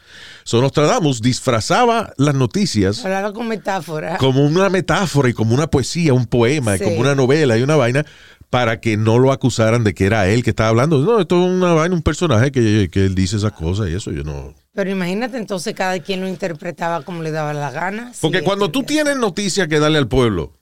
[0.45, 4.17] So Nostradamus disfrazaba las noticias Hablaba con metáfora.
[4.19, 7.77] como una metáfora y como una poesía, un poema, y como una novela y una
[7.77, 8.05] vaina
[8.51, 10.99] para que no lo acusaran de que era él que estaba hablando.
[10.99, 14.11] No, esto es una vaina, un personaje que, que él dice esas cosas y eso
[14.11, 14.55] yo no.
[14.75, 18.13] Pero imagínate entonces cada quien lo interpretaba como le daba la gana.
[18.21, 20.53] Porque Sí, cuando tú tienes noticias que darle al pueblo,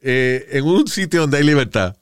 [0.00, 1.96] eh, en un sitio donde hay libertad,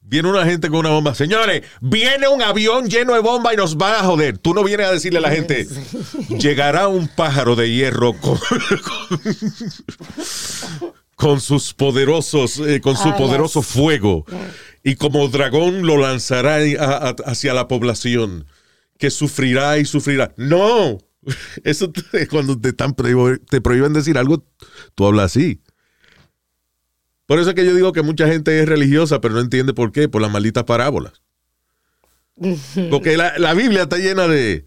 [0.00, 1.16] viene una gente con una bomba.
[1.16, 4.38] Señores, viene un avión lleno de bomba y nos van a joder.
[4.38, 5.66] Tú no vienes a decirle a la gente,
[6.38, 8.38] llegará un pájaro de hierro con,
[11.22, 13.18] con- sus poderosos, eh, con su Alas.
[13.18, 14.24] poderoso fuego.
[14.82, 18.46] Y como dragón lo lanzará a- a- hacia la población,
[18.98, 20.34] que sufrirá y sufrirá.
[20.36, 20.98] No,
[21.64, 24.44] eso te- cuando te, prohib- te prohíben decir algo,
[24.94, 25.60] tú hablas así.
[27.26, 29.92] Por eso es que yo digo que mucha gente es religiosa, pero no entiende por
[29.92, 31.12] qué, por las malditas parábolas.
[32.90, 34.64] Porque la, la Biblia está llena de...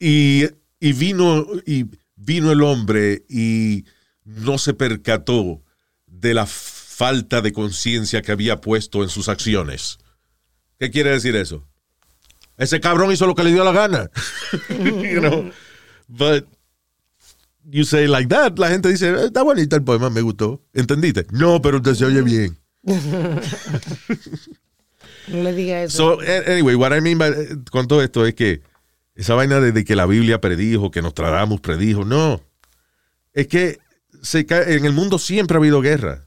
[0.00, 0.46] Y,
[0.80, 3.84] y vino, y vino el hombre y
[4.24, 5.62] no se percató
[6.06, 9.98] de la falta de conciencia que había puesto en sus acciones.
[10.78, 11.66] ¿Qué quiere decir eso?
[12.56, 14.10] Ese cabrón hizo lo que le dio la gana.
[14.68, 15.50] you know?
[16.08, 16.46] But
[17.64, 20.60] you say like that, la gente dice, "Eh, está bonito el poema, me gustó.
[20.74, 21.26] ¿Entendiste?
[21.30, 22.58] No, pero usted se oye bien.
[25.28, 25.96] No le diga eso.
[25.96, 28.62] So, a- anyway, what I mean by- eh, con todo esto es que
[29.14, 32.40] esa vaina de, de que la Biblia predijo, que Nostradamus predijo, no.
[33.32, 33.78] Es que
[34.22, 36.26] se cae- en el mundo siempre ha habido guerra.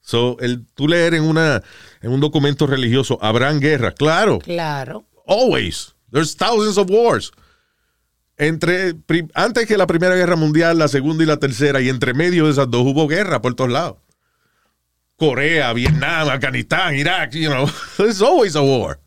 [0.00, 1.62] So, el, tú leer en, una,
[2.00, 4.38] en un documento religioso, habrán guerras, claro.
[4.38, 5.06] claro.
[5.26, 5.94] Always.
[6.10, 7.30] There's thousands of wars.
[8.36, 12.14] Entre, pri- antes que la Primera Guerra Mundial, la Segunda y la Tercera, y entre
[12.14, 13.98] medio de esas dos hubo guerra por todos lados.
[15.16, 17.68] Corea, Vietnam, Afganistán, Irak, you know.
[17.98, 18.98] There's always a war.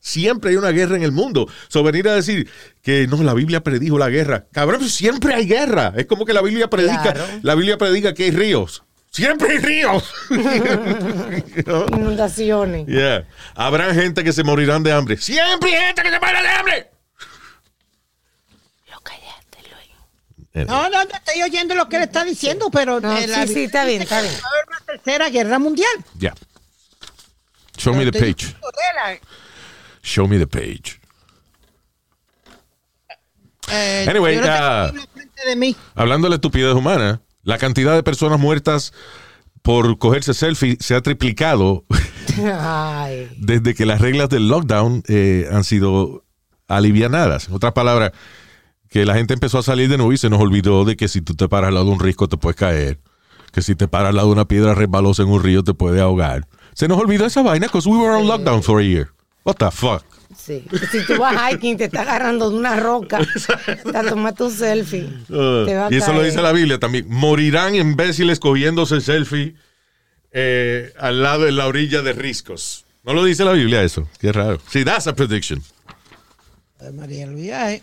[0.00, 1.48] Siempre hay una guerra en el mundo.
[1.68, 2.48] So, venir a decir
[2.82, 4.46] que no, la Biblia predijo la guerra.
[4.52, 5.92] Cabrón, siempre hay guerra.
[5.96, 7.24] Es como que la Biblia predica, Claro.
[7.42, 8.84] la Biblia predica que hay ríos.
[9.10, 10.04] Siempre hay ríos.
[10.30, 11.86] You know?
[11.92, 12.86] Inundaciones.
[12.86, 13.26] Yeah.
[13.54, 15.16] Habrá gente que se morirán de hambre.
[15.16, 16.90] Siempre hay gente que se muere de hambre.
[18.92, 19.58] Lo callaste,
[20.54, 20.66] Luis.
[20.68, 23.00] No, no, no estoy oyendo lo que él está diciendo, pero.
[23.00, 24.32] No, la sí, sí, está bien, está bien.
[24.34, 25.90] va a haber una tercera guerra mundial.
[26.20, 26.34] Yeah.
[27.76, 28.54] Show me the page.
[30.08, 31.00] Show me the page.
[33.70, 35.76] eh, Anyway, frente de mí.
[35.94, 38.92] Hablando de la estupidez humana, la cantidad de personas muertas
[39.62, 41.84] por cogerse selfie se ha triplicado
[42.58, 43.28] Ay.
[43.38, 46.24] desde que las reglas del lockdown eh, han sido
[46.68, 47.48] alivianadas.
[47.48, 48.12] En otras palabras,
[48.88, 51.20] que la gente empezó a salir de nuevo y se nos olvidó de que si
[51.20, 53.00] tú te paras al lado de un risco te puedes caer.
[53.52, 56.00] Que si te paras al lado de una piedra resbalosa en un río te puede
[56.00, 56.46] ahogar.
[56.74, 59.10] Se nos olvidó esa vaina because we were on lockdown for a year.
[59.48, 60.04] What the fuck?
[60.36, 60.62] Sí.
[60.92, 63.18] Si tú vas hiking, te está agarrando de una roca,
[63.64, 63.76] te
[64.10, 65.04] tomas tu selfie.
[65.30, 67.06] Uh, te va a y eso lo dice la Biblia también.
[67.08, 69.54] Morirán imbéciles cogiéndose selfie
[70.32, 72.84] eh, al lado de la orilla de riscos.
[73.04, 74.06] No lo dice la Biblia eso.
[74.20, 74.60] Qué raro.
[74.70, 75.62] Sí, that's a prediction.
[76.78, 77.82] Ay, María Luisa, eh.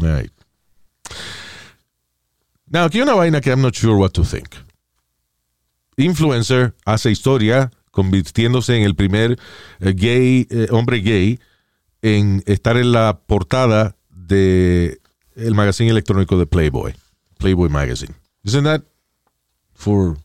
[0.00, 0.32] All right.
[2.70, 4.54] Now, aquí hay una vaina que I'm not sure what to think.
[5.96, 9.38] Influencer hace historia convirtiéndose en el primer
[9.78, 11.38] eh, gay, eh, hombre gay
[12.02, 14.98] en estar en la portada de
[15.36, 16.94] el magazine electrónico de Playboy,
[17.38, 18.14] Playboy Magazine.
[18.42, 18.82] Isn't that
[19.74, 20.16] for,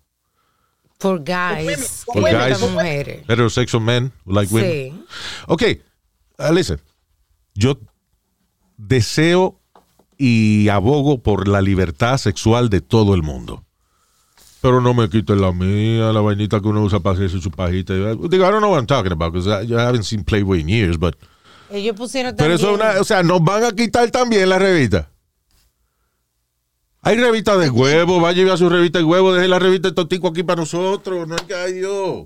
[1.00, 2.04] For guys.
[2.06, 3.22] for guys, mujeres.
[3.28, 4.72] heterosexual men like women?
[4.72, 5.06] Sí.
[5.48, 5.64] Ok,
[6.40, 6.82] uh, listen.
[7.54, 7.78] Yo
[8.78, 9.60] deseo
[10.18, 13.64] y abogo por la libertad sexual de todo el mundo.
[14.68, 17.94] Pero no me quiten la mía, la vainita que uno usa para hacerse su pajita.
[17.94, 20.68] Digo, I don't know what I'm talking about, because I, I haven't seen Playboy in
[20.68, 21.16] years, but...
[21.72, 22.60] Ellos pusieron Pero también.
[22.60, 23.00] eso es una...
[23.00, 25.10] O sea, nos van a quitar también la revista.
[27.02, 29.96] Hay revistas de huevo, vaya y vea su revista de huevo, deje la revista de
[29.96, 31.26] Totico aquí para nosotros.
[31.30, 31.56] No hay que...
[31.56, 32.26] Ay, Dios.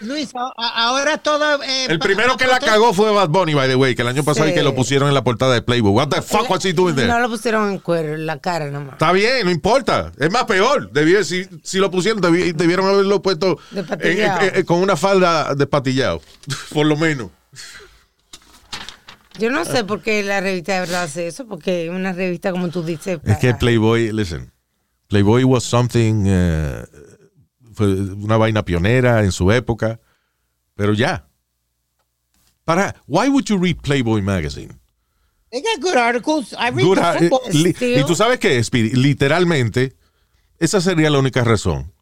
[0.00, 1.62] Luis, ahora todo.
[1.62, 4.22] eh, El primero que la cagó fue Bad Bunny, by the way, que el año
[4.22, 4.52] pasado Sí.
[4.52, 5.92] y que lo pusieron en la portada de Playboy.
[5.92, 7.08] What the fuck was he doing there?
[7.08, 8.92] No lo pusieron en cuero, en la cara nomás.
[8.94, 10.12] Está bien, no importa.
[10.18, 10.90] Es más peor.
[10.92, 14.40] Debió- si, si lo pusieron, debi- debieron haberlo puesto en- patillao.
[14.42, 16.20] en- en- con una falda de patillado.
[16.72, 17.30] Por lo menos.
[19.38, 22.68] Yo no sé por qué la revista de verdad hace eso, porque una revista, como
[22.68, 23.20] tú dices.
[23.24, 24.52] Es que Playboy, listen.
[25.08, 26.24] Playboy was something.
[26.26, 26.84] eh,
[27.72, 30.00] fue una vaina pionera en su época.
[30.74, 31.26] Pero ya.
[32.64, 34.78] Para, why would you read Playboy magazine?
[35.50, 36.52] They got good articles.
[36.52, 37.40] I read Good the football.
[37.46, 38.90] eh, li- y tú sabes qué, Speedy?
[38.94, 39.96] literalmente,
[40.58, 41.92] esa sería la única razón.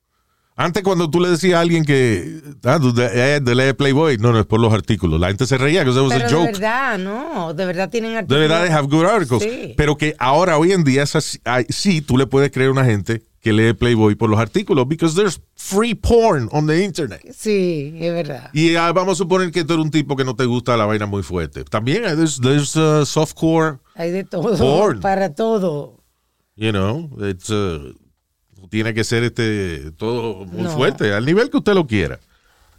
[0.60, 4.32] Antes cuando tú le decías a alguien que ah, de, eh, de leer Playboy, no,
[4.32, 5.20] no es por los artículos.
[5.20, 6.46] La gente se reía, que eso was Pero a de joke.
[6.52, 7.54] verdad, no.
[7.54, 8.40] De verdad tienen De artículos.
[8.48, 9.42] verdad, they have good articles.
[9.44, 9.74] Sí.
[9.76, 11.38] Pero que ahora, hoy en día, esas-
[11.68, 15.14] sí, tú le puedes creer a una gente que lee Playboy por los artículos, because
[15.14, 17.20] there's free porn on the internet.
[17.32, 18.50] Sí, es verdad.
[18.52, 20.86] Y ah, vamos a suponer que tú eres un tipo que no te gusta la
[20.86, 21.62] vaina muy fuerte.
[21.62, 24.56] También hay there's, there's uh, softcore, Hay de todo.
[24.58, 24.98] Porn.
[24.98, 26.02] Para todo.
[26.56, 27.94] you know, it's, uh,
[28.70, 30.70] tiene que ser este todo muy No.
[30.74, 32.20] fuerte, al nivel que usted lo quiera.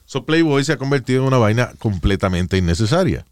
[0.06, 3.26] So Playboy se ha convertido en una vaina completamente innecesaria.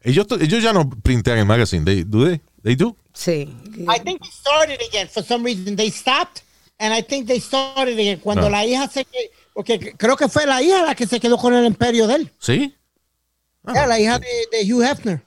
[0.00, 2.40] Ellos, ellos ya no printean el magazine, they, do they?
[2.62, 2.96] They do?
[3.12, 3.48] Sí.
[3.88, 5.76] I think they started again for some reason.
[5.76, 6.42] They stopped,
[6.78, 8.20] and I think they started again.
[8.20, 11.36] Cuando la hija se que- porque creo que fue la hija la que se quedó
[11.36, 12.32] con el imperio de él.
[12.38, 12.74] ¿Sí?
[13.64, 15.20] Ah, Yeah, la hija de, de Hugh Hefner.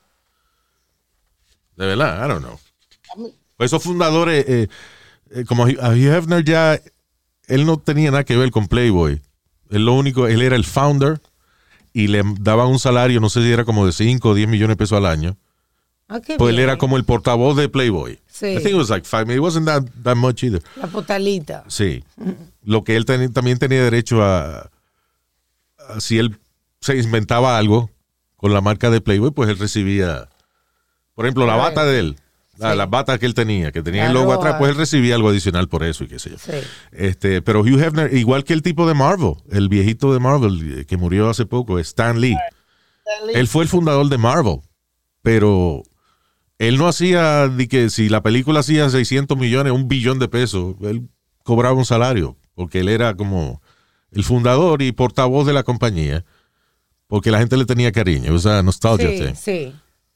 [1.75, 2.59] De verdad, I don't know.
[3.57, 4.67] Pues esos fundadores, eh,
[5.47, 6.79] como Hugh Hugh Hefner ya,
[7.47, 9.21] él no tenía nada que ver con Playboy.
[9.69, 11.21] Él lo único, él era el founder
[11.93, 14.75] y le daban un salario, no sé si era como de 5 o 10 millones
[14.75, 15.37] de pesos al año.
[16.09, 16.59] Ah, Pues él bien.
[16.69, 18.19] era como el portavoz de Playboy.
[18.27, 18.47] Sí.
[18.47, 19.33] I think it was like five.
[19.33, 20.61] It wasn't that, that much either.
[20.75, 21.63] La potalita.
[21.67, 22.03] Sí.
[22.63, 24.69] Lo que él ten- también tenía derecho a,
[25.87, 26.37] a si él
[26.81, 27.89] se inventaba algo
[28.35, 30.27] con la marca de Playboy, pues él recibía,
[31.15, 32.15] por ejemplo, la bata de él,
[32.61, 32.77] la- Sí.
[32.77, 35.29] las batas que él tenía, que tenía La el logo atrás, pues él recibía algo
[35.29, 36.37] adicional por eso y qué sé yo.
[36.37, 36.51] Sí.
[36.91, 40.85] Este, pero Hugh Hefner, igual que el tipo de Marvel, el viejito de Marvel eh,
[40.85, 42.37] que murió hace poco, Stan Lee.
[43.33, 44.59] Él fue el fundador de Marvel,
[45.21, 45.83] pero
[46.59, 50.75] él no hacía de que si la película hacía 600 millones, un billón de pesos,
[50.81, 51.09] él
[51.43, 53.61] cobraba un salario, porque él era como
[54.11, 56.23] el fundador y portavoz de la compañía,
[57.07, 59.35] porque la gente le tenía cariño, o sea, nostalgia.
[59.35, 59.73] Sí, sí.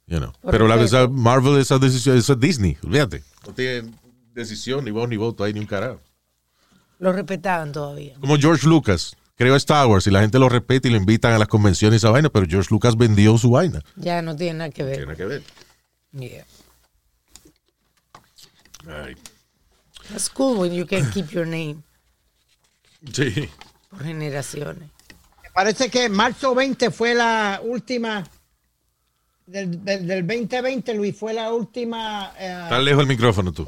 [0.07, 0.31] You know.
[0.41, 3.23] Por Pero la verdad, Marvel es a decisión, es Disney, olvídate.
[3.45, 3.91] No tiene
[4.33, 6.01] decisión, ni voz ni voto ahí, ni un carajo.
[6.99, 8.15] Lo respetaban todavía.
[8.19, 9.15] Como George Lucas.
[9.37, 11.97] Creó Star Wars y la gente lo respeta y lo invitan a las convenciones y
[11.97, 13.81] esa vaina, pero George Lucas vendió su vaina.
[13.97, 14.95] Ya no tiene nada que ver.
[14.95, 15.43] Tiene que ver.
[16.13, 16.45] Yeah.
[18.87, 19.15] Ay.
[20.09, 21.83] That's cool when you can keep your name
[23.11, 23.49] Sí.
[23.89, 24.89] por generaciones.
[25.43, 28.23] Me parece que marzo 20 fue la última
[29.45, 33.65] del, del, del 2020, Luis, fue la última eh, Está lejos el micrófono tú.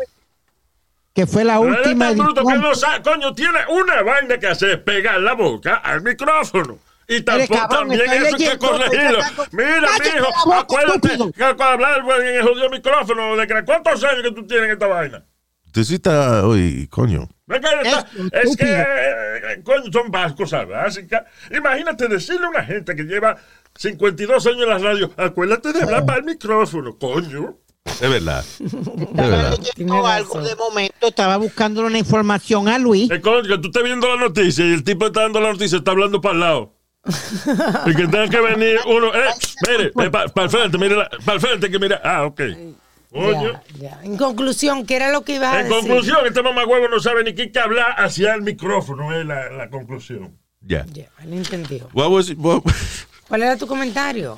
[1.13, 4.47] que fue la Pero última este bruto que no sabe, coño, tiene una vaina que
[4.47, 6.80] hacer, pegar la boca al micrófono.
[7.09, 9.19] Y tampoco cabrón, también eso hay que corregirlo.
[9.51, 11.32] Mira, ¡Cállate mijo, acuérdate estúpido!
[11.32, 14.71] que al hablar en el jodido micrófono, de que ¿cuántos años que tú tienes en
[14.73, 15.23] esta vaina?
[15.67, 17.30] Usted sí está, oye, coño.
[17.50, 21.24] Es es que eh, coño, son vas- cosas básicas.
[21.50, 23.38] Imagínate decirle a una gente que lleva
[23.76, 27.58] 52 años en la radio, acuérdate de hablar para el micrófono, coño.
[27.86, 28.43] Es verdad.
[28.60, 33.10] Es Estaba algo de momento, estaba buscando una información a Luis.
[33.10, 35.78] Es coño, que tú estás viendo la noticia y el tipo está dando la noticia,
[35.78, 36.74] está hablando para el lado.
[37.86, 39.30] y que tenga que venir uno, eh,
[39.70, 42.41] mire, para el frente, mire, para el frente, que mira, ah, ok.
[43.12, 43.53] Coño.
[43.53, 43.99] Ya, ya.
[44.03, 45.80] En conclusión, ¿qué era lo que ibas a En decir?
[45.80, 49.70] conclusión, este mamagüevo no sabe ni qué que hablar hacia el micrófono, es la, la
[49.70, 50.38] conclusión.
[50.62, 50.86] Ya.
[50.93, 51.89] Ya, él entendió.
[51.93, 52.62] What was it- what-
[53.28, 54.38] ¿Cuál era tu comentario?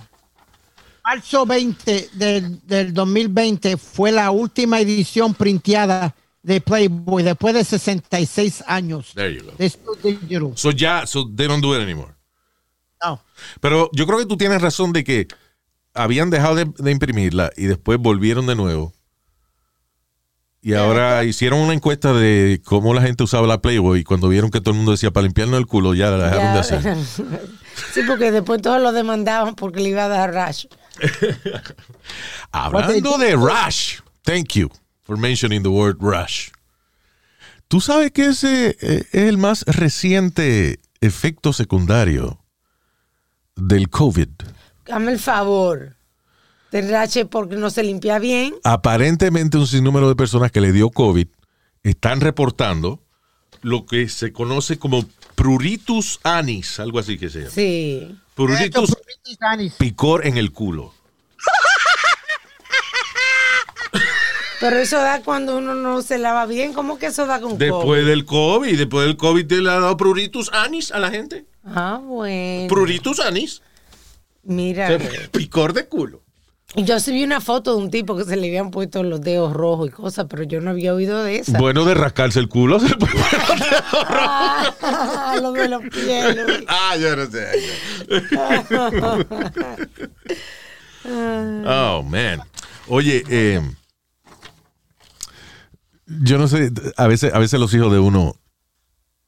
[1.03, 6.13] Marzo 20 del, del 2020 fue la última edición printeada
[6.43, 9.13] de Playboy después de 66 años.
[9.15, 9.51] There you go.
[9.57, 10.51] de Studio Digital.
[10.55, 12.13] So ya, so they don't do it anymore.
[13.03, 13.19] No.
[13.61, 15.27] Pero yo creo que tú tienes razón de que
[15.93, 18.93] habían dejado de, de imprimirla y después volvieron de nuevo.
[20.61, 24.51] Y ahora hicieron una encuesta de cómo la gente usaba la Playboy y cuando vieron
[24.51, 26.97] que todo el mundo decía para limpiarnos el culo, ya la dejaron de hacer.
[27.93, 30.65] sí, porque después todos lo demandaban porque le iba a dar rash.
[32.51, 34.69] Hablando de rush, thank you
[35.03, 36.49] for mentioning the word rush.
[37.69, 42.43] ¿Tú sabes que ese eh, es el más reciente efecto secundario
[43.55, 44.29] del COVID?
[44.89, 45.95] Dame el favor.
[46.71, 48.55] Del rash porque no se limpia bien.
[48.63, 51.27] Aparentemente un sinnúmero de personas que le dio COVID
[51.83, 52.99] están reportando
[53.61, 57.51] lo que se conoce como pruritus anis, algo así que se llama.
[57.51, 58.15] Sí.
[58.35, 58.95] Pruritus
[59.41, 59.73] Anis.
[59.73, 60.93] picor en el culo.
[64.59, 66.73] Pero eso da cuando uno no se lava bien.
[66.73, 68.05] ¿Cómo que eso da con Después COVID?
[68.05, 71.45] del COVID, después del COVID te le ha dado pruritus anis a la gente.
[71.65, 72.67] Ah, bueno.
[72.67, 73.61] Pruritus anis.
[74.43, 74.97] Mira.
[75.31, 76.23] Picor de culo.
[76.75, 79.53] Yo sí vi una foto de un tipo que se le habían puesto los dedos
[79.53, 81.57] rojos y cosas, pero yo no había oído de esa.
[81.57, 82.79] Bueno, de rascarse el culo.
[82.79, 83.13] se le puede-
[84.81, 86.35] Ah, lo de los pies.
[86.35, 86.63] Luis.
[86.67, 87.47] ah, yo no sé.
[91.65, 92.41] oh, man.
[92.87, 93.61] Oye, eh,
[96.05, 98.35] yo no sé, a veces, a veces los hijos de uno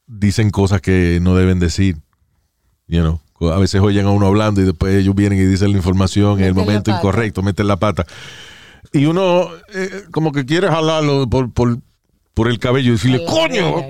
[0.08, 1.98] dicen cosas que no deben decir.
[2.88, 3.22] You know,
[3.54, 6.46] a veces oyen a uno hablando y después ellos vienen y dicen la información en
[6.46, 8.06] el momento incorrecto, meten la pata.
[8.94, 11.78] Y uno eh, como que quiere jalarlo por, por,
[12.34, 13.76] por el cabello y decirle, coño,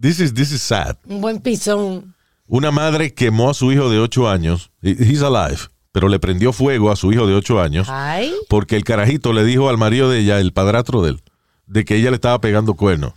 [0.00, 0.96] this is, this is sad.
[1.06, 2.14] Un buen pisón.
[2.46, 4.70] Una madre quemó a su hijo de 8 años.
[4.82, 5.58] He's alive.
[5.92, 7.88] Pero le prendió fuego a su hijo de 8 años.
[7.90, 8.32] Ay.
[8.48, 11.22] Porque el carajito le dijo al marido de ella, el padrastro de él,
[11.66, 13.12] de que ella le estaba pegando cuernos.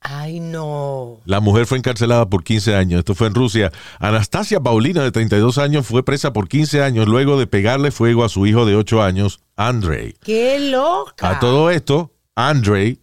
[0.00, 1.20] Ay, no.
[1.26, 3.00] La mujer fue encarcelada por 15 años.
[3.00, 3.70] Esto fue en Rusia.
[3.98, 8.30] Anastasia Paulina, de 32 años, fue presa por 15 años luego de pegarle fuego a
[8.30, 10.14] su hijo de 8 años, Andrei.
[10.22, 11.28] Qué loca.
[11.28, 13.00] A todo esto, Andrei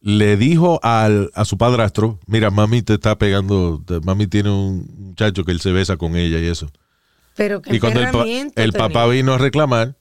[0.00, 5.44] le dijo al, a su padrastro, mira, mami te está pegando, mami tiene un muchacho
[5.44, 6.70] que él se besa con ella y eso.
[7.34, 9.96] Pero qué Y cuando el, pa- papá vino a reclamar,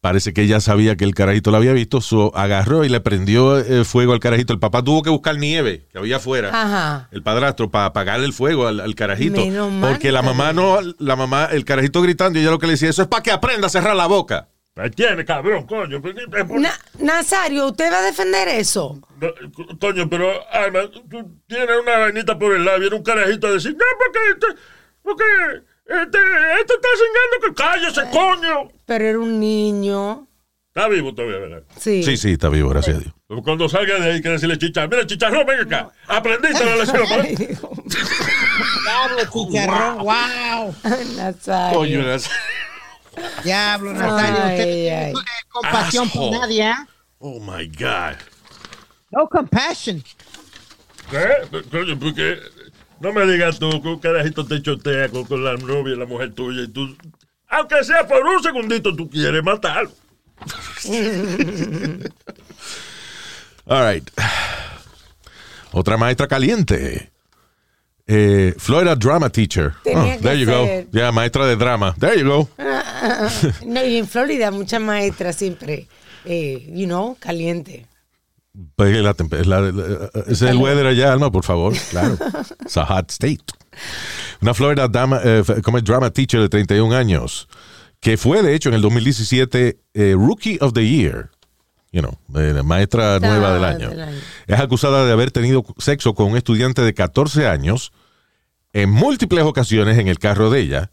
[0.00, 3.58] parece que ella sabía que el carajito lo había visto, so, agarró y le prendió
[3.58, 4.52] eh, fuego al carajito.
[4.52, 6.50] El papá tuvo que buscar nieve que había afuera.
[6.52, 7.08] Ajá.
[7.10, 9.40] El padrastro para apagarle el fuego al, al carajito.
[9.40, 12.66] Menos mal Porque la mamá no, la mamá, el carajito gritando y ella lo que
[12.66, 14.48] le decía, eso es para que aprenda a cerrar la boca.
[14.76, 15.96] Ahí tiene, cabrón, coño.
[15.98, 19.00] Eh, Na- Nazario, ¿usted va a defender eso?
[19.20, 19.28] No,
[19.80, 23.72] Coño, pero Alma, tú tienes una vainita por el labio, era un carajito a decir,
[23.72, 24.62] no, porque, este-
[25.02, 25.24] porque
[25.88, 26.18] Este,
[26.60, 28.77] este está cingando que cállese, coño.
[28.88, 30.26] Pero era un niño.
[30.68, 31.62] Está vivo todavía, ¿verdad?
[31.78, 32.02] Sí.
[32.02, 33.12] Sí, sí, está vivo, gracias a Dios.
[33.44, 34.90] Cuando salga de ahí, que decirle chicharrón.
[34.90, 35.90] Mira, chicharrón, ven acá.
[36.06, 37.04] Aprendiste la lección.
[38.84, 39.98] Diablo, chicharrón.
[39.98, 40.74] Wow.
[41.16, 41.78] Nazario.
[41.78, 42.30] Coño, las-
[43.44, 44.42] Diablo, Nazario.
[44.42, 45.12] Ay, Usted ay.
[45.12, 46.38] no tiene compasión por Asshole.
[46.38, 46.74] nadie, ¿eh?
[47.18, 48.16] Oh my God.
[49.10, 50.02] No compassion.
[51.10, 51.60] ¿Qué?
[51.70, 52.38] Coño, porque
[53.00, 56.06] no me digas tú que un carajito te chotea con, con la novia y la
[56.06, 56.96] mujer tuya y tú,
[57.48, 59.90] aunque sea por un segundito, tú quieres matarlo.
[63.66, 64.08] All right.
[65.72, 67.10] Otra maestra caliente.
[68.06, 69.74] Eh, Florida drama teacher.
[69.84, 70.66] Tenía Oh, there you go.
[70.92, 71.94] Ya, maestra de drama.
[71.98, 72.48] There you go.
[73.66, 75.88] No, y en Florida muchas maestras siempre,
[76.24, 77.84] eh, you know, caliente.
[79.46, 81.74] La la- es el weather allá, Alma, por favor.
[81.90, 82.16] Claro.
[82.62, 83.44] It's a hot state.
[84.40, 87.48] Una Florida dama, eh, como drama teacher de 31 años,
[88.00, 91.30] que fue, de hecho, en el 2017 eh, Rookie of the Year.
[91.90, 93.88] You know, eh, maestra nueva del año.
[93.90, 94.18] del año.
[94.46, 97.92] Es acusada de haber tenido sexo con un estudiante de 14 años
[98.74, 100.90] en múltiples ocasiones en el carro de ella,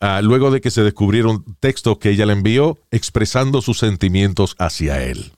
[0.00, 5.02] ah, luego de que se descubrieron textos que ella le envió expresando sus sentimientos hacia
[5.02, 5.32] él.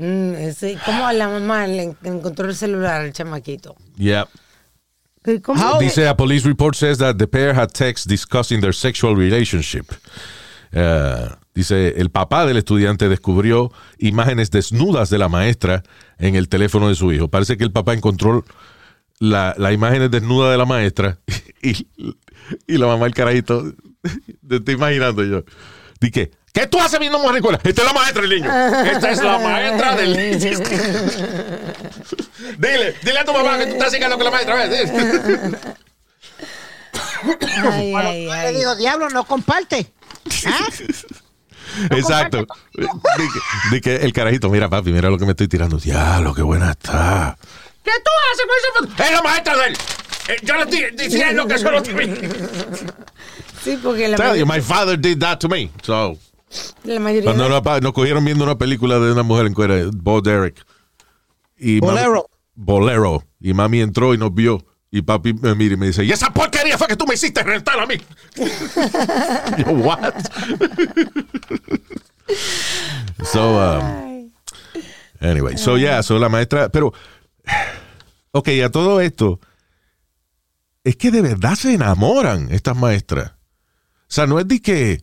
[0.00, 3.76] Mm, ese- ¿Cómo a la mamá le en- encontró el celular al chamaquito?
[3.96, 4.26] Yeah.
[5.22, 5.60] ¿Qué- ¿Cómo?
[5.62, 9.84] How- Dice, a police report says that the pair had texts discussing their sexual relationship.
[10.72, 15.82] Uh, dice, el papá del estudiante descubrió imágenes desnudas de la maestra
[16.18, 17.28] en el teléfono de su hijo.
[17.28, 18.44] Parece que el papá encontró
[19.18, 21.18] la, la imagen desnuda de la maestra
[21.62, 21.86] y,
[22.66, 23.64] y la mamá, el carajito,
[24.48, 25.42] te estoy imaginando yo.
[26.00, 27.60] Dije, ¿qué tú haces viendo mujer en escuela?
[27.62, 28.50] Esta es la maestra del niño.
[28.84, 30.58] Esta es la maestra del niño.
[32.58, 34.54] dile, dile a tu mamá que tú estás siguiendo con la maestra.
[34.54, 34.90] ¿ves?
[37.72, 38.56] Ay, ay, Le ay.
[38.56, 39.92] digo, diablo, no comparte.
[40.46, 40.68] ¿Ah?
[41.90, 42.46] Exacto.
[43.70, 45.76] Di que, que el carajito, mira papi, mira lo que me estoy tirando.
[45.76, 47.36] Diablo, qué buena está.
[47.84, 49.02] ¿Qué tú haces con esa foto?
[49.04, 49.76] Es la maestra de él.
[50.28, 51.92] Eh, yo le estoy diciendo que eso no te
[53.64, 55.70] Sí, porque la, Tell you, my father did that to me.
[55.82, 56.18] So,
[56.84, 60.20] la mayoría cuando de- nos, cogieron viendo una película de una mujer en cuera, Bo
[60.20, 60.64] Derek.
[61.58, 62.26] Y mami- Bolero.
[62.54, 63.24] Bolero.
[63.40, 64.64] Y mami entró y nos vio.
[64.92, 67.44] Y papi me mira y me dice, ¿y esa porquería fue que tú me hiciste
[67.44, 67.94] rentar a mí?
[69.58, 70.14] Yo, what?
[73.24, 74.30] so, um,
[75.20, 76.94] Anyway, so yeah, so la maestra, pero,
[78.32, 79.38] ok, a todo esto,
[80.82, 83.32] es que de verdad se enamoran estas maestras.
[83.32, 85.02] O sea, no es de que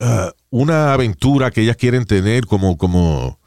[0.00, 3.40] uh, una aventura que ellas quieren tener como, como,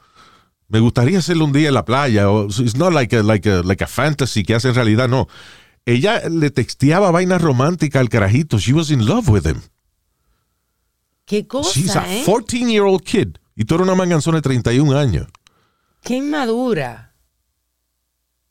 [0.68, 3.62] me gustaría hacerlo un día en la playa, o it's not like a, like a,
[3.62, 5.28] like a fantasy que hace en realidad, no.
[5.86, 8.58] Ella le texteaba vainas románticas al carajito.
[8.58, 9.60] She was in love with him.
[11.24, 12.24] Qué cosa, She's a ¿eh?
[12.24, 13.38] 14-year-old kid.
[13.56, 15.26] Y tú eres una manganzona de 31 años.
[16.02, 17.14] Qué inmadura.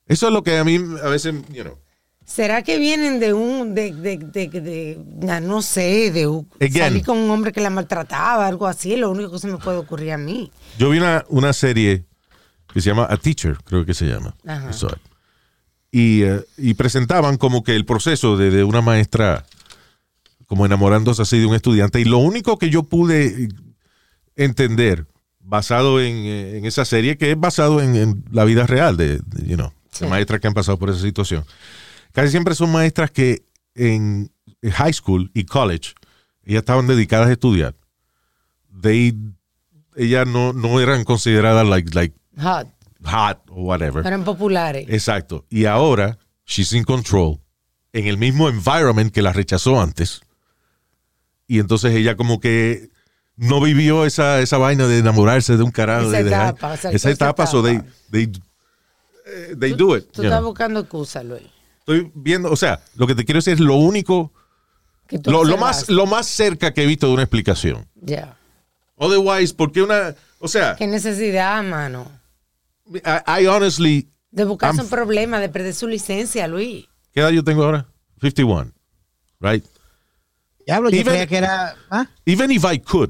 [0.05, 1.77] Eso es lo que a mí a veces, you know.
[2.30, 6.25] ¿Será que vienen de un, de, de, de, de- no sé, de
[6.59, 6.73] Again.
[6.73, 8.95] salir con un hombre que la maltrataba, algo así?
[8.95, 10.51] Lo único que se me puede ocurrir a mí.
[10.77, 12.05] Yo vi una, una serie
[12.71, 14.36] que se llama A Teacher, creo que se llama.
[14.45, 14.69] Ajá.
[15.91, 19.43] Y, eh, y presentaban como que el proceso de, de una maestra
[20.45, 21.99] como enamorándose así de un estudiante.
[21.99, 23.49] Y lo único que yo pude
[24.36, 25.07] entender
[25.39, 29.17] basado en, eh, en esa serie, que es basado en, en la vida real de,
[29.17, 31.43] de, you know, de maestras que han pasado por esa situación.
[32.14, 33.43] Casi siempre son maestras que
[33.76, 34.32] en
[34.64, 35.93] high school y college
[36.43, 37.76] ellas estaban dedicadas a estudiar.
[38.82, 39.14] They,
[39.95, 42.68] ellas no, no eran consideradas like, like Hot.
[43.03, 44.05] hot o whatever.
[44.05, 44.86] Eran populares.
[44.89, 45.45] Exacto.
[45.49, 47.39] Y ahora, she's in control
[47.93, 50.22] en el mismo environment que la rechazó antes.
[51.47, 52.89] Y entonces ella como que
[53.36, 56.07] no vivió esa, esa vaina de enamorarse de un carajo.
[56.10, 57.82] Esa de dejar- etapa, exacto, esa etapa, so they,
[58.12, 58.32] they,
[59.26, 60.05] eh, they do it.
[60.12, 60.49] Tú estás know.
[60.49, 61.43] buscando excusa, Luis.
[61.89, 64.31] Estoy viendo, o sea, lo que te quiero decir es lo único,
[65.25, 67.87] lo, lo más, lo más cerca que he visto de una explicación.
[67.95, 68.37] Ya.
[68.95, 72.11] Otherwise, porque una, o sea, Qué necesidad, mano.
[72.93, 76.85] I, I honestly, De buscarse I'm- un problema, de perder su licencia, Luis.
[77.11, 77.87] ¿qué edad yo tengo ahora?
[78.21, 78.71] 51,
[79.39, 79.65] right?
[80.67, 81.75] Diablo, yo Even- creía que era.
[81.89, 82.05] ¿ah?
[82.27, 83.09] Even if I could,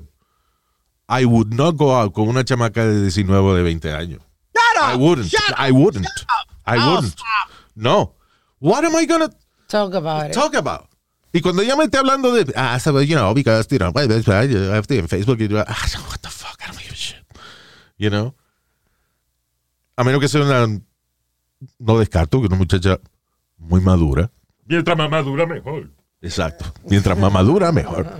[1.09, 4.21] I would not go out con una chamaca de 19 o de 20 años.
[4.53, 5.27] Shut up, I wouldn't.
[5.29, 6.05] shut I up, wouldn't.
[6.07, 6.55] shut up.
[6.65, 7.11] I Oh, wouldn't.
[7.11, 7.51] stop.
[7.75, 8.15] No.
[8.59, 9.29] What am I gonna
[9.67, 10.33] Talk about it.
[10.33, 10.87] talk about?
[11.31, 14.75] Y cuando ella me esté hablando de, ah, so, you know, because, you know, I
[14.75, 16.95] have to in Facebook, you know, ah, so what the fuck, I don't give a
[16.95, 17.23] shit.
[17.97, 18.33] You know?
[19.95, 20.65] A menos que sea una,
[21.77, 22.99] no descarto que una muchacha
[23.59, 24.31] muy madura.
[24.65, 25.91] Mientras más madura, mejor.
[26.21, 26.65] Exacto.
[26.89, 28.07] Mientras más madura, mejor.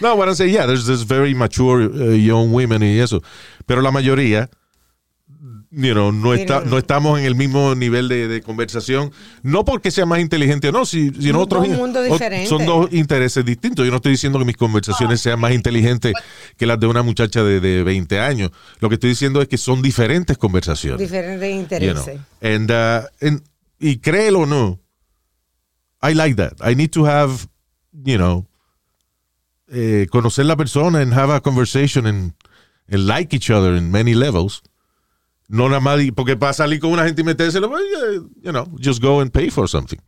[0.00, 3.22] no, bueno, say, yeah, there's this very mature uh, young women y eso.
[3.66, 4.50] Pero la mayoría,
[5.76, 9.10] you know, no, está, no estamos en el mismo nivel de, de conversación.
[9.42, 11.68] No porque sea más inteligente o no, si, sino Dos otros.
[11.68, 12.48] mundos ot- diferentes.
[12.48, 13.84] Son dos intereses distintos.
[13.84, 16.14] Yo no estoy diciendo que mis conversaciones sean más inteligentes
[16.56, 18.50] que las de una muchacha de, de 20 años.
[18.80, 21.00] Lo que estoy diciendo es que son diferentes conversaciones.
[21.00, 22.02] Diferentes you know.
[22.04, 22.20] intereses.
[22.40, 23.42] And, uh, and-
[23.80, 24.80] y créelo o no,
[26.02, 26.52] I like that.
[26.62, 27.32] I need to have,
[27.92, 28.46] you know,
[29.68, 32.32] eh, conocer la persona and have a conversation and,
[32.88, 34.62] and like each other in many levels.
[35.48, 38.66] No nada más, porque para salir con una gente y metérselo, pues, yeah, you know,
[38.82, 39.98] just go and pay for something.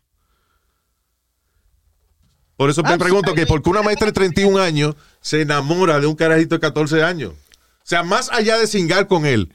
[2.57, 6.07] Por eso me pregunto que por qué una maestra de 31 años se enamora de
[6.07, 7.33] un carajito de 14 años.
[7.33, 9.53] O sea, más allá de cingar con él,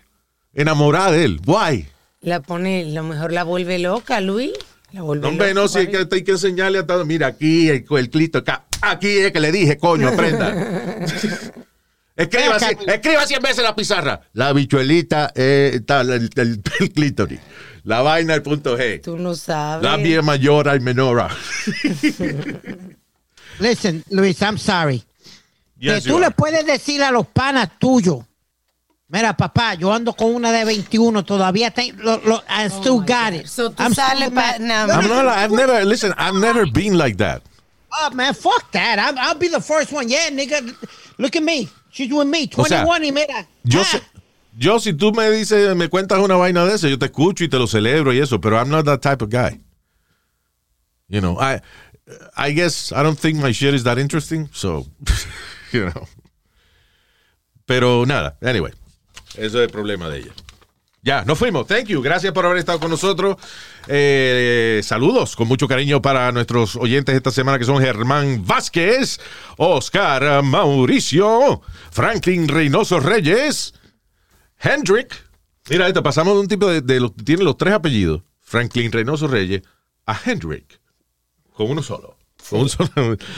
[0.53, 1.41] enamorada de él.
[1.45, 1.87] Why?
[2.21, 4.51] La pone, lo mejor la vuelve loca, Luis.
[4.91, 7.03] La vuelve No, hombre, no, si hay que, hay que enseñarle a todo.
[7.03, 8.65] Mira, aquí el, el clito, acá.
[8.81, 10.55] Aquí es que le dije, coño, aprenda.
[12.15, 14.21] escriba, cien, escriba 100 veces la pizarra.
[14.33, 17.39] La bichuelita, eh, está, el, el, el clítoris.
[17.83, 19.01] La vaina, el punto G.
[19.01, 19.83] Tú no sabes.
[19.83, 21.29] La bien mayora y menora.
[23.59, 25.03] Listen, Luis, I'm sorry.
[25.77, 26.35] Yes, que tú le are.
[26.35, 28.19] puedes decir a los panas tuyos.
[29.07, 33.33] Mira, papá, yo ando con una de 21, todavía tengo, lo, lo, I still got
[33.33, 33.43] it.
[33.43, 37.41] Oh So tú I'm sales no, No, I've never, listen, I've never been like that.
[37.93, 38.99] Oh, man, fuck that.
[38.99, 40.07] I'm, I'll be the first one.
[40.09, 40.75] Yeah, nigga,
[41.17, 41.67] look at me.
[41.91, 43.47] She's with me, O sea, 21 y mira.
[43.65, 44.01] Yo, ah, sé-
[44.57, 47.49] yo si tú me dices, me cuentas una vaina de eso, yo te escucho y
[47.49, 49.59] te lo celebro y eso, pero I'm not that type of guy.
[51.09, 51.59] You know, I,
[52.37, 54.85] I guess I don't think my shit is that interesting, so,
[55.73, 56.07] you know.
[57.65, 58.71] Pero nada, anyway,
[59.35, 60.31] eso es el problema de ella.
[61.03, 61.67] Ya, nos fuimos.
[61.67, 62.01] Thank you.
[62.01, 63.35] Gracias por haber estado con nosotros.
[63.87, 69.19] Eh, saludos con mucho cariño para nuestros oyentes esta semana que son Germán Vázquez,
[69.57, 71.61] Oscar Mauricio,
[71.91, 73.73] Franklin Reynoso Reyes,
[74.59, 75.15] Hendrick.
[75.69, 79.27] Mira, esto, pasamos de un tipo de, de los, tiene los tres apellidos, Franklin Reynoso
[79.27, 79.61] Reyes,
[80.05, 80.79] a Hendrick,
[81.53, 82.21] con uno solo.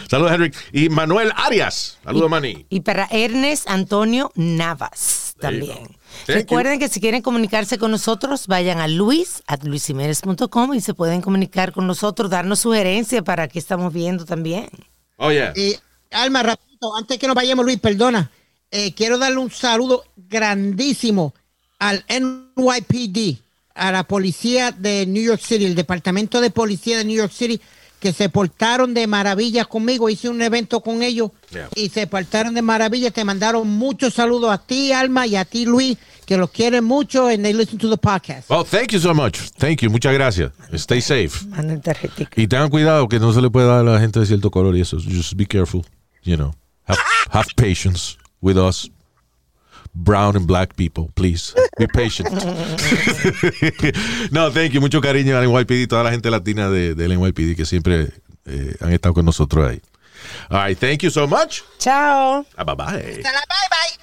[0.10, 0.56] Saludos, Hendrick.
[0.72, 2.00] Y Manuel Arias.
[2.04, 2.66] Saludos, Manny.
[2.70, 5.98] Y para Ernest Antonio Navas también.
[6.28, 11.22] Recuerden que si quieren comunicarse con nosotros, vayan a luis at luisimenez.com y se pueden
[11.22, 14.70] comunicar con nosotros, darnos sugerencias para que estamos viendo también.
[15.18, 15.54] Oh, yeah.
[15.56, 15.76] Y,
[16.12, 18.32] Alma, rapidito, antes que nos vayamos, Luis, perdona.
[18.72, 21.34] Eh, quiero darle un saludo grandísimo
[21.80, 23.40] al NYPD,
[23.76, 27.60] a la policía de New York City, el departamento de policía de New York City,
[28.04, 30.10] que se portaron de maravilla conmigo.
[30.10, 31.70] Hice un evento con ellos Yeah.
[31.76, 33.12] y se portaron de maravilla.
[33.12, 37.28] Te mandaron muchos saludos a ti, Alma, y a ti, Luis, que los quieren mucho
[37.30, 38.50] and they listen to the podcast.
[38.50, 39.38] Oh, thank you so much.
[39.58, 39.90] Thank you.
[39.90, 40.52] Muchas gracias.
[40.74, 41.46] Stay safe.
[41.48, 42.30] Manden tarjetica.
[42.42, 44.76] Y tengan cuidado que no se le puede dar a la gente de cierto color
[44.76, 44.98] y eso.
[45.00, 45.86] Just be careful.
[46.24, 46.54] You know.
[46.86, 47.00] Have,
[47.32, 48.92] have patience with us.
[49.94, 51.54] Brown and black people, please.
[51.78, 52.30] Be patient.
[54.32, 54.82] no, thank you.
[54.82, 58.10] Mucho cariño al NYPD, toda la gente latina de, del NYPD que siempre
[58.46, 59.82] eh, han estado con nosotros ahí.
[60.50, 61.64] All right, thank you so much.
[61.80, 62.46] Chao.
[62.58, 63.22] Ah, bye bye.
[63.22, 64.03] Bye, bye.